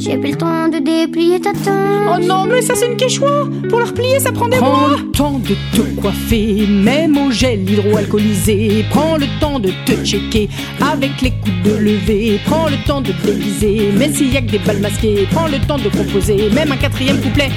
J'ai 0.00 0.16
pris 0.16 0.30
le 0.30 0.38
temps 0.38 0.68
de 0.68 0.78
déplier 0.78 1.40
ta 1.40 1.52
tante. 1.52 1.66
Oh 2.10 2.24
non, 2.26 2.46
mais 2.46 2.62
ça 2.62 2.74
c'est 2.74 2.86
une 2.86 2.96
quechua 2.96 3.46
Pour 3.68 3.80
la 3.80 3.84
replier, 3.84 4.18
ça 4.18 4.32
prend 4.32 4.48
des 4.48 4.56
Prends 4.56 4.88
le 4.88 5.10
temps 5.10 5.38
de 5.38 5.54
te 5.76 6.00
coiffer, 6.00 6.66
même 6.66 7.18
au 7.18 7.30
gel 7.30 7.68
hydroalcoolisé. 7.68 8.86
Prends 8.88 9.18
le 9.18 9.26
temps 9.40 9.58
de 9.58 9.70
te 9.84 9.92
checker 10.02 10.48
avec 10.80 11.20
les 11.20 11.32
coups 11.32 11.62
de 11.64 11.76
lever. 11.76 12.40
Prends 12.46 12.68
le 12.68 12.82
temps 12.86 13.02
de 13.02 13.12
te 13.12 13.26
déguiser, 13.26 13.90
mais 13.94 14.10
s'il 14.10 14.32
y 14.32 14.38
a 14.38 14.40
que 14.40 14.52
des 14.52 14.58
balles 14.60 14.80
masquées. 14.80 15.28
Prends 15.32 15.48
le 15.48 15.58
temps 15.66 15.76
de 15.76 15.90
composer, 15.90 16.48
même 16.54 16.72
un 16.72 16.78
quatrième 16.78 17.20
couplet. 17.20 17.50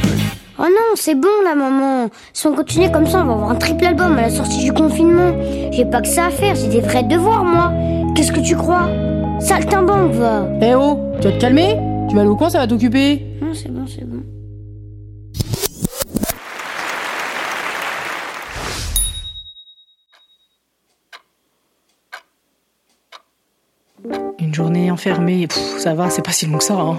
Oh 0.60 0.64
non, 0.64 0.96
c'est 0.96 1.16
bon 1.16 1.30
là, 1.46 1.56
maman. 1.56 2.10
Si 2.34 2.46
on 2.46 2.54
continue 2.54 2.92
comme 2.92 3.08
ça, 3.08 3.22
on 3.24 3.28
va 3.28 3.34
avoir 3.34 3.52
un 3.52 3.56
triple 3.56 3.86
album 3.86 4.18
à 4.18 4.24
la 4.24 4.30
sortie 4.30 4.66
du 4.66 4.74
confinement. 4.74 5.34
J'ai 5.72 5.86
pas 5.86 6.02
que 6.02 6.10
ça 6.10 6.26
à 6.26 6.30
faire, 6.30 6.56
j'ai 6.56 6.68
des 6.68 6.82
vrais 6.82 7.04
devoirs, 7.04 7.46
moi. 7.46 7.72
Qu'est-ce 8.16 8.34
que 8.34 8.42
tu 8.42 8.58
crois? 8.58 8.90
Saltimbanque, 9.40 10.12
va. 10.12 10.46
Eh 10.62 10.76
oh, 10.76 11.00
tu 11.22 11.30
vas 11.30 11.34
te 11.34 11.40
calmer? 11.40 11.93
Tu 12.14 12.18
vas 12.18 12.30
au 12.30 12.36
coin, 12.36 12.48
ça 12.48 12.60
va 12.60 12.68
t'occuper. 12.68 13.26
Non, 13.42 13.56
c'est 13.56 13.70
bon, 13.70 13.88
c'est 13.88 14.06
bon. 14.06 14.22
Une 24.38 24.54
journée 24.54 24.92
enfermée, 24.92 25.48
pff, 25.48 25.80
ça 25.80 25.96
va, 25.96 26.12
c'est 26.12 26.24
pas 26.24 26.32
si 26.32 26.46
long 26.46 26.60
que 26.60 26.64
ça. 26.64 26.80
Hein. 26.80 26.98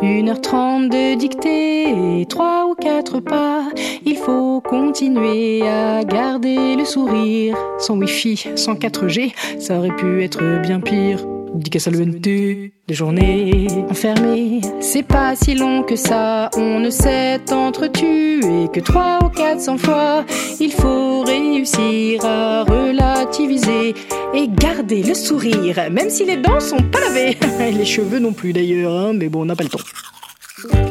1h30 0.00 0.90
de 0.90 1.18
dictée 1.18 2.20
et 2.20 2.26
3 2.26 2.66
ou 2.70 2.76
4 2.76 3.18
pas. 3.18 3.64
Il 4.06 4.16
faut 4.16 4.60
continuer 4.60 5.68
à 5.68 6.04
garder 6.04 6.76
le 6.76 6.84
sourire. 6.84 7.56
Sans 7.80 7.96
wifi, 7.96 8.46
sans 8.54 8.74
4G, 8.74 9.34
ça 9.58 9.78
aurait 9.78 9.96
pu 9.96 10.22
être 10.22 10.62
bien 10.62 10.78
pire. 10.78 11.18
Dicassalvente, 11.54 12.20
des 12.20 12.72
journées 12.90 13.68
enfermées. 13.90 14.60
C'est 14.80 15.02
pas 15.02 15.34
si 15.36 15.54
long 15.54 15.82
que 15.82 15.96
ça, 15.96 16.50
on 16.56 16.80
ne 16.80 16.90
s'est 16.90 17.40
entretué 17.52 18.40
que 18.72 18.80
3 18.80 19.18
ou 19.24 19.28
400 19.28 19.78
fois. 19.78 20.24
Il 20.60 20.72
faut 20.72 21.22
réussir 21.22 22.24
à 22.24 22.64
relativiser 22.64 23.94
et 24.34 24.48
garder 24.48 25.02
le 25.02 25.14
sourire, 25.14 25.90
même 25.90 26.10
si 26.10 26.24
les 26.24 26.36
dents 26.36 26.60
sont 26.60 26.82
pas 26.82 27.00
lavées. 27.00 27.36
Les 27.76 27.84
cheveux 27.84 28.18
non 28.18 28.32
plus 28.32 28.52
d'ailleurs, 28.52 28.92
hein, 28.92 29.12
mais 29.14 29.28
bon, 29.28 29.42
on 29.42 29.44
n'a 29.44 29.56
pas 29.56 29.64
le 29.64 29.70
temps. 29.70 29.78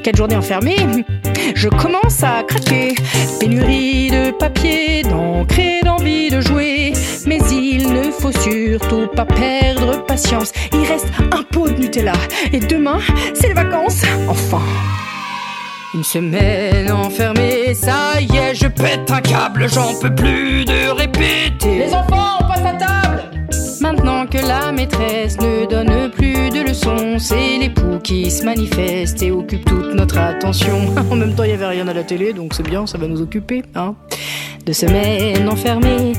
Quatre 0.03 0.17
journées 0.17 0.35
enfermées, 0.35 1.05
je 1.55 1.69
commence 1.69 2.23
à 2.23 2.43
craquer. 2.43 2.95
Pénurie 3.39 4.09
de 4.09 4.31
papier, 4.31 5.03
d'encre 5.03 5.83
d'envie 5.83 6.29
de 6.29 6.41
jouer. 6.41 6.93
Mais 7.25 7.39
il 7.51 7.91
ne 7.91 8.11
faut 8.11 8.31
surtout 8.31 9.07
pas 9.15 9.25
perdre 9.25 10.05
patience. 10.05 10.51
Il 10.73 10.85
reste 10.85 11.07
un 11.31 11.43
pot 11.43 11.69
de 11.69 11.79
Nutella. 11.79 12.13
Et 12.51 12.59
demain, 12.59 12.99
c'est 13.33 13.49
les 13.49 13.53
vacances. 13.53 14.01
Enfin. 14.27 14.61
Une 15.93 16.05
semaine 16.05 16.89
enfermée, 16.89 17.73
ça 17.73 18.19
y 18.21 18.37
est, 18.37 18.55
je 18.55 18.67
pète 18.67 19.11
un 19.11 19.19
câble, 19.19 19.67
j'en 19.67 19.93
peux 19.99 20.13
plus 20.13 20.63
de 20.63 20.89
répéter. 20.89 21.79
Les 21.79 21.93
enfants, 21.93 22.40
maîtresse 24.81 25.37
ne 25.39 25.67
donne 25.67 26.09
plus 26.09 26.49
de 26.49 26.67
leçons, 26.67 27.19
c'est 27.19 27.59
l'époux 27.59 27.99
qui 28.03 28.31
se 28.31 28.43
manifeste 28.43 29.21
et 29.21 29.29
occupe 29.29 29.63
toute 29.63 29.93
notre 29.93 30.17
attention. 30.17 30.79
En 31.11 31.15
même 31.15 31.35
temps, 31.35 31.43
il 31.43 31.51
y 31.51 31.53
avait 31.53 31.67
rien 31.67 31.87
à 31.87 31.93
la 31.93 32.03
télé, 32.03 32.33
donc 32.33 32.55
c'est 32.55 32.63
bien, 32.63 32.87
ça 32.87 32.97
va 32.97 33.05
nous 33.05 33.21
occuper, 33.21 33.61
hein. 33.75 33.93
Deux 34.65 34.73
semaines 34.73 35.49
enfermées, 35.49 36.13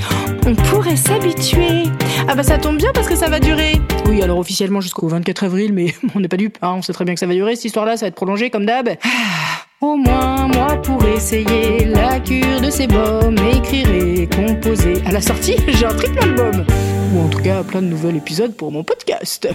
on 0.46 0.54
pourrait 0.54 0.96
s'habituer. 0.96 1.84
Ah 2.28 2.34
bah 2.34 2.42
ça 2.42 2.58
tombe 2.58 2.76
bien 2.76 2.90
parce 2.92 3.08
que 3.08 3.14
ça 3.14 3.28
va 3.28 3.38
durer. 3.38 3.80
Oui, 4.06 4.20
alors 4.20 4.38
officiellement 4.38 4.80
jusqu'au 4.80 5.06
24 5.08 5.44
avril, 5.44 5.72
mais 5.72 5.94
on 6.14 6.20
n'est 6.20 6.28
pas 6.28 6.36
dupe, 6.36 6.58
hein, 6.60 6.74
on 6.76 6.82
sait 6.82 6.92
très 6.92 7.04
bien 7.04 7.14
que 7.14 7.20
ça 7.20 7.26
va 7.26 7.34
durer 7.34 7.54
cette 7.54 7.66
histoire-là, 7.66 7.96
ça 7.96 8.06
va 8.06 8.08
être 8.08 8.16
prolongé 8.16 8.50
comme 8.50 8.66
d'hab. 8.66 8.88
Ah, 9.04 9.08
Au 9.80 9.96
moins, 9.96 10.48
moi, 10.48 10.76
pour 10.82 11.04
essayer 11.06 11.84
la 11.84 12.18
cure 12.18 12.60
de 12.60 12.70
ces 12.70 12.88
bombes, 12.88 13.38
écrire 13.54 13.88
et 13.92 14.28
composer. 14.28 14.94
À 15.06 15.12
la 15.12 15.20
sortie, 15.20 15.56
j'ai 15.68 15.86
un 15.86 15.94
triple 15.94 16.18
album. 16.22 16.64
Ou 17.14 17.20
en 17.20 17.28
tout 17.28 17.40
cas, 17.40 17.62
plein 17.62 17.82
de 17.82 17.86
nouveaux 17.86 18.10
épisodes 18.10 18.54
pour 18.56 18.72
mon 18.72 18.82
podcast. 18.82 19.48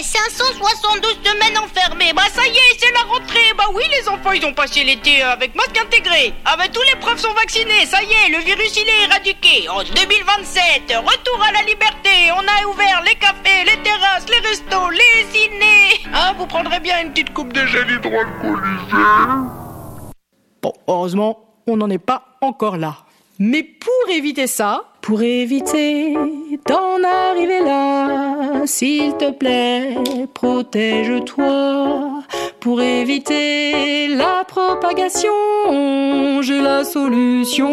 Et 0.00 0.02
572 0.02 1.20
semaines 1.22 1.58
enfermées. 1.58 2.14
Bah 2.14 2.22
ça 2.32 2.46
y 2.46 2.56
est, 2.56 2.78
c'est 2.78 2.90
la 2.92 3.02
rentrée. 3.02 3.52
Bah 3.58 3.64
oui, 3.74 3.82
les 3.90 4.08
enfants, 4.08 4.32
ils 4.32 4.46
ont 4.46 4.54
passé 4.54 4.82
l'été 4.82 5.20
avec 5.20 5.54
masque 5.54 5.78
intégré. 5.78 6.32
Ah 6.46 6.56
bah 6.56 6.68
tous 6.72 6.80
les 6.90 6.98
profs 7.00 7.18
sont 7.20 7.34
vaccinés. 7.34 7.84
Ça 7.84 8.02
y 8.02 8.10
est, 8.10 8.30
le 8.30 8.38
virus, 8.42 8.74
il 8.78 8.88
est 8.88 9.04
éradiqué. 9.04 9.68
En 9.68 9.82
2027, 9.82 10.94
retour 11.04 11.42
à 11.42 11.52
la 11.52 11.60
liberté. 11.64 12.32
On 12.34 12.40
a 12.40 12.66
ouvert 12.68 13.02
les 13.04 13.14
cafés, 13.16 13.64
les 13.66 13.82
terrasses, 13.82 14.24
les 14.30 14.48
restos, 14.48 14.88
les 14.88 15.26
ciné. 15.34 16.00
Hein, 16.14 16.32
vous 16.38 16.46
prendrez 16.46 16.80
bien 16.80 17.02
une 17.02 17.10
petite 17.10 17.34
coupe 17.34 17.52
de 17.52 17.66
gel 17.66 17.90
hydroalcoolisé. 17.90 18.96
Bon, 20.62 20.72
heureusement, 20.88 21.40
on 21.66 21.76
n'en 21.76 21.90
est 21.90 21.98
pas 21.98 22.22
encore 22.40 22.78
là. 22.78 22.96
Mais 23.42 23.62
pour 23.62 24.14
éviter 24.14 24.46
ça, 24.46 24.84
pour 25.00 25.22
éviter 25.22 26.12
d'en 26.66 27.02
arriver 27.02 27.60
là, 27.60 28.66
s'il 28.66 29.16
te 29.16 29.30
plaît, 29.30 29.96
protège-toi. 30.34 32.22
Pour 32.60 32.82
éviter 32.82 34.08
la 34.08 34.44
propagation, 34.46 35.30
j'ai 36.42 36.60
la 36.60 36.84
solution. 36.84 37.70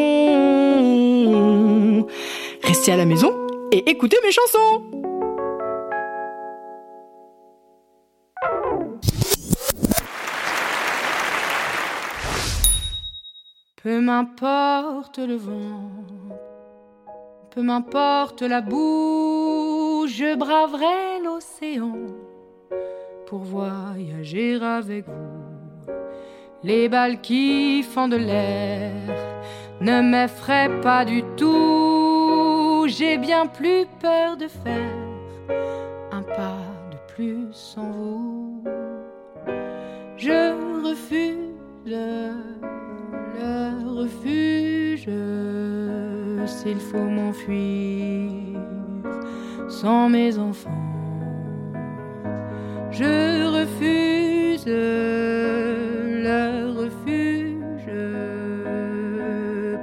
Restez 2.63 2.93
à 2.93 2.95
la 2.95 3.03
maison 3.03 3.33
et 3.73 3.89
écoutez 3.89 4.15
mes 4.23 4.31
chansons. 4.31 5.16
Peu 13.87 14.01
m'importe 14.01 15.17
le 15.17 15.37
vent, 15.37 15.91
peu 17.51 17.61
m'importe 17.61 18.41
la 18.41 18.59
boue, 18.59 20.05
je 20.09 20.35
braverai 20.35 21.23
l'océan 21.23 21.95
pour 23.27 23.43
voyager 23.43 24.55
avec 24.61 25.05
vous. 25.07 25.93
Les 26.65 26.89
balles 26.89 27.21
qui 27.21 27.81
font 27.81 28.09
de 28.09 28.17
l'air 28.17 28.91
ne 29.79 30.01
m'effraient 30.01 30.81
pas 30.81 31.05
du 31.05 31.23
tout. 31.37 32.87
J'ai 32.89 33.17
bien 33.17 33.47
plus 33.47 33.85
peur 34.01 34.35
de 34.35 34.49
faire 34.49 34.97
un 36.11 36.23
pas 36.23 36.59
de 36.91 37.13
plus 37.13 37.47
sans 37.53 37.89
vous. 37.89 38.63
Je 40.17 40.83
refuse 40.83 41.47
le 43.37 44.01
refuge 44.01 45.09
s'il 46.45 46.79
faut 46.79 46.97
m'enfuir 46.97 48.31
sans 49.69 50.09
mes 50.09 50.37
enfants. 50.37 50.71
Je 52.91 53.45
refuse 53.59 54.65
le 54.65 56.73
refuge, 56.81 57.91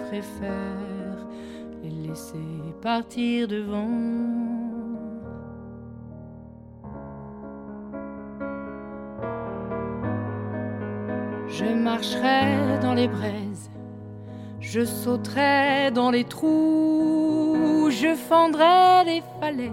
préfère 0.08 1.18
les 1.82 2.08
laisser 2.08 2.38
partir 2.82 3.46
devant. 3.46 4.63
Je 11.56 11.66
marcherai 11.66 12.80
dans 12.82 12.94
les 12.94 13.06
braises. 13.06 13.70
Je 14.58 14.84
sauterai 14.84 15.92
dans 15.92 16.10
les 16.10 16.24
trous, 16.24 17.90
je 17.90 18.16
fendrai 18.16 19.04
les 19.06 19.22
falaises, 19.38 19.70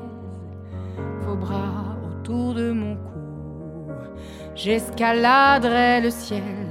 vos 1.22 1.36
bras 1.36 1.98
autour 2.06 2.54
de 2.54 2.72
mon 2.72 2.96
cou. 2.98 3.92
J'escaladerai 4.54 6.02
le 6.02 6.12
ciel, 6.12 6.68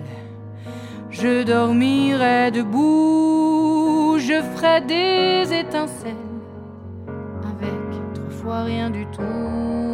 je 1.11 1.43
dormirai 1.43 2.53
debout, 2.53 4.17
je 4.19 4.41
ferai 4.55 4.81
des 4.83 5.53
étincelles. 5.53 6.15
Avec 7.53 8.15
trois 8.15 8.31
fois 8.31 8.63
rien 8.63 8.91
du 8.91 9.07
tout. 9.07 9.90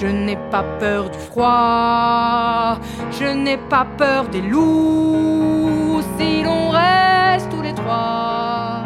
Je 0.00 0.06
n'ai 0.06 0.38
pas 0.52 0.62
peur 0.78 1.10
du 1.10 1.18
froid, 1.18 2.78
je 3.10 3.24
n'ai 3.24 3.56
pas 3.56 3.84
peur 3.96 4.28
des 4.28 4.42
loups. 4.42 6.00
Si 6.16 6.44
l'on 6.44 6.70
reste 6.70 7.50
tous 7.50 7.62
les 7.62 7.74
trois, 7.74 8.84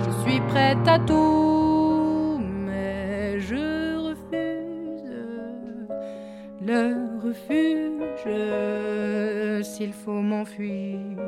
je 0.00 0.10
suis 0.22 0.40
prête 0.48 0.88
à 0.88 0.98
tout, 0.98 2.40
mais 2.40 3.38
je 3.38 3.98
refuse 4.08 5.12
le 6.62 6.96
refuge 7.22 8.32
s'il 9.62 9.92
faut 9.92 10.22
m'enfuir 10.22 11.18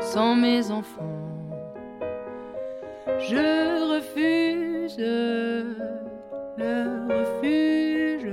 sans 0.00 0.34
mes 0.34 0.70
enfants. 0.70 1.18
Je 3.18 3.94
refuse 3.94 4.96
le 6.60 6.78
refuge, 7.14 8.28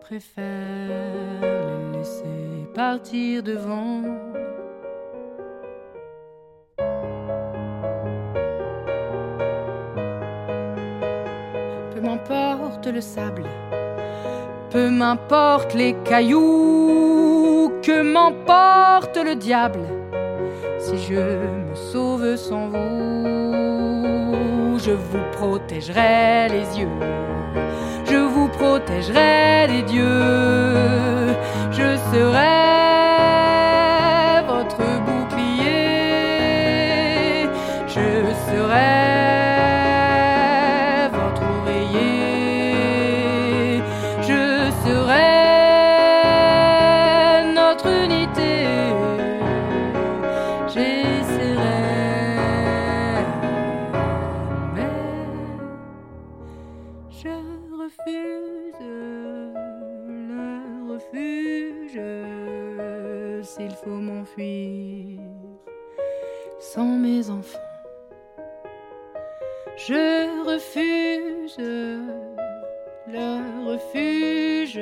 préfère 0.00 1.40
les 1.42 1.98
laisser 1.98 2.68
partir 2.74 3.42
devant. 3.42 4.02
Peu 11.94 12.00
m'importe 12.02 12.86
le 12.86 13.00
sable, 13.00 13.44
peu 14.70 14.90
m'importe 14.90 15.74
les 15.74 15.94
cailloux, 16.04 17.72
que 17.82 18.02
m'emporte 18.02 19.16
le 19.16 19.34
diable 19.34 19.80
si 20.78 20.98
je 20.98 21.14
me 21.14 21.74
sauve 21.74 22.36
sans 22.36 22.68
vous. 22.68 23.35
Je 24.86 24.92
vous 24.92 25.18
protégerai 25.32 26.48
les 26.48 26.78
yeux, 26.78 26.88
je 28.08 28.18
vous 28.18 28.46
protégerai 28.46 29.66
des 29.66 29.82
dieux, 29.82 31.34
je 31.72 31.96
serai 32.12 32.75
Je 70.46 70.52
refuse 70.52 71.58
le 73.08 73.28
refuge, 73.66 74.78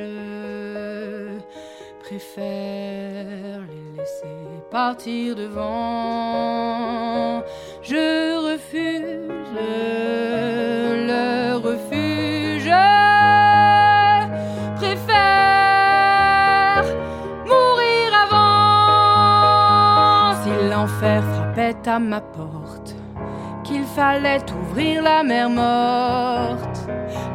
préfère 2.01 3.63
les 3.71 3.87
laisser 3.97 4.37
partir 4.71 5.37
devant. 5.37 7.43
Je 7.83 8.37
refuse 8.51 9.31
le 11.09 11.57
refuge, 11.57 12.71
préfère 14.77 16.85
mourir 17.47 18.13
avant. 18.25 20.35
Si 20.43 20.51
l'enfer 20.69 21.21
frappait 21.25 21.89
à 21.89 21.99
ma 21.99 22.21
porte, 22.21 22.64
fallait 23.95 24.45
ouvrir 24.61 25.03
la 25.03 25.23
mer 25.23 25.49
morte, 25.49 26.79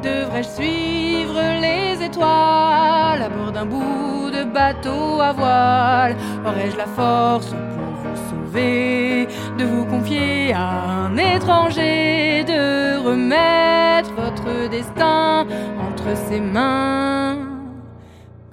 devrais-je 0.03 0.49
suivre 0.49 1.39
les 1.61 2.03
étoiles 2.03 3.21
à 3.21 3.29
bord 3.29 3.51
d'un 3.53 3.65
bout 3.65 4.29
de 4.29 4.43
bateau 4.43 5.21
à 5.21 5.31
voile? 5.31 6.17
Aurais-je 6.45 6.75
la 6.75 6.85
force 6.85 7.51
pour 7.75 7.91
vous 8.01 8.17
sauver, 8.29 9.27
de 9.57 9.63
vous 9.63 9.85
confier 9.85 10.51
à 10.53 11.05
un 11.05 11.15
étranger, 11.15 12.43
de 12.43 12.97
remettre 13.07 14.11
votre 14.15 14.69
destin 14.69 15.47
entre 15.87 16.17
ses 16.27 16.41
mains, 16.41 17.37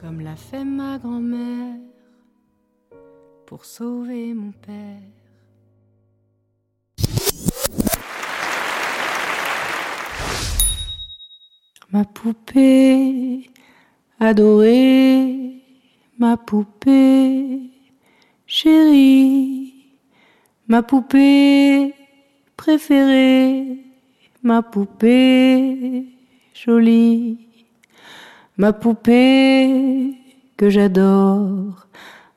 comme 0.01 0.21
l'a 0.21 0.37
fait 0.37 0.65
ma 0.65 0.99
grand-mère 0.99 1.81
pour 3.47 3.65
sauver 3.65 4.33
mon 4.33 4.53
père 4.53 5.16
Ma 11.97 12.05
poupée 12.05 13.49
adorée, 14.21 15.63
ma 16.19 16.37
poupée 16.37 17.71
chérie, 18.47 19.73
ma 20.69 20.83
poupée 20.83 21.95
préférée, 22.55 23.79
ma 24.43 24.61
poupée 24.61 26.05
jolie, 26.53 27.39
ma 28.59 28.75
poupée 28.75 30.17
que 30.59 30.69
j'adore, 30.69 31.87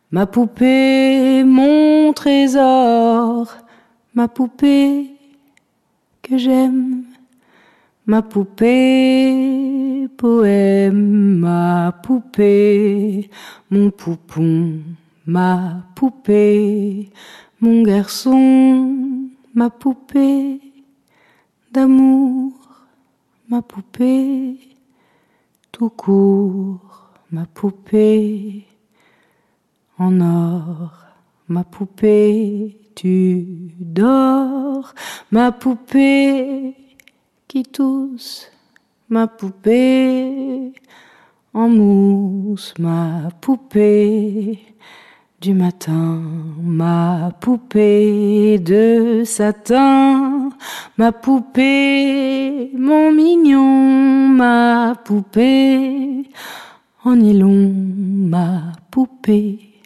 ma 0.10 0.26
poupée 0.26 1.43
mon 1.43 2.13
trésor, 2.13 3.58
ma 4.13 4.30
poupée 4.30 5.12
que 6.22 6.38
j'aime. 6.38 6.98
Ma 8.10 8.24
poupée, 8.24 10.08
poème, 10.17 11.38
ma 11.38 11.91
poupée, 11.91 13.30
mon 13.69 13.91
poupon, 13.91 14.80
ma 15.28 15.84
poupée, 15.95 17.12
mon 17.62 17.84
garçon, 17.84 19.30
ma 19.54 19.69
poupée 19.69 20.60
d'amour, 21.72 22.52
ma 23.48 23.62
poupée 23.62 24.58
tout 25.72 25.91
court, 25.91 27.12
ma 27.29 27.46
poupée 27.46 28.65
en 30.00 30.19
or, 30.19 30.94
ma 31.48 31.63
poupée 31.63 32.75
tu 32.96 33.46
dors, 33.79 34.96
ma 35.29 35.52
poupée 35.52 36.88
qui 37.50 37.63
tousse, 37.63 38.47
ma 39.10 39.25
poupée 39.25 40.71
en 41.52 41.67
mousse, 41.67 42.75
ma 42.77 43.29
poupée. 43.41 44.60
Du 45.41 45.56
matin, 45.56 46.21
ma 46.62 47.31
poupée 47.39 48.60
de 48.60 49.23
satin, 49.25 50.50
ma 50.97 51.12
poupée, 51.12 52.69
mon 52.77 53.12
mignon, 53.12 54.27
ma 54.27 54.93
poupée. 55.04 56.29
En 57.04 57.15
nylon, 57.15 57.73
ma 57.73 58.73
poupée. 58.91 59.81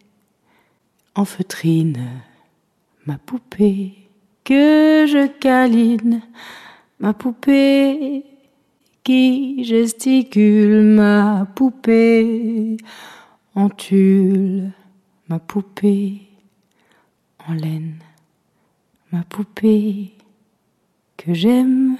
En 1.15 1.23
feutrine, 1.23 2.09
ma 3.05 3.17
poupée. 3.19 3.93
Que 4.43 5.05
je 5.07 5.27
câline 5.27 6.21
ma 6.99 7.13
poupée 7.13 8.23
qui 9.03 9.63
gesticule, 9.63 10.81
ma 10.81 11.45
poupée 11.55 12.77
en 13.55 13.69
tulle, 13.69 14.71
ma 15.27 15.39
poupée 15.39 16.21
en 17.47 17.53
laine, 17.53 17.99
ma 19.11 19.23
poupée 19.23 20.13
que 21.17 21.33
j'aime, 21.33 21.97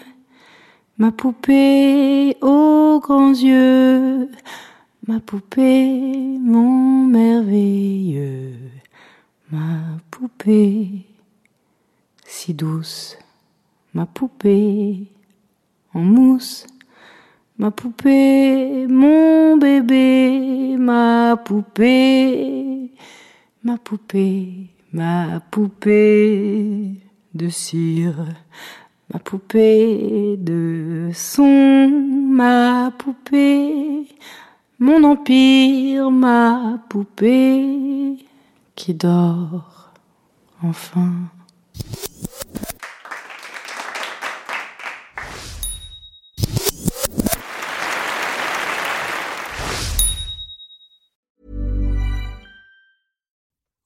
ma 0.97 1.11
poupée 1.11 2.37
aux 2.41 2.99
grands 3.01 3.33
yeux, 3.33 4.29
ma 5.07 5.19
poupée 5.19 6.37
mon 6.39 7.05
merveilleux, 7.07 8.55
ma 9.51 9.97
poupée, 10.09 11.05
si 12.25 12.53
douce, 12.53 13.17
ma 13.93 14.05
poupée, 14.05 15.07
en 15.93 15.99
mousse, 15.99 16.65
ma 17.57 17.69
poupée, 17.69 18.87
mon 18.87 19.57
bébé, 19.57 20.75
ma 20.79 21.37
poupée, 21.37 22.91
ma 23.63 23.77
poupée, 23.77 24.69
ma 24.91 25.39
poupée 25.51 26.95
de 27.35 27.49
cire, 27.49 28.25
ma 29.13 29.19
poupée 29.19 30.37
de 30.37 31.11
son, 31.13 31.89
ma 32.29 32.91
poupée, 32.97 34.07
mon 34.79 35.03
empire, 35.03 36.09
ma 36.09 36.79
poupée 36.89 38.17
qui 38.75 38.95
dort 38.95 39.91
enfin. 40.63 41.11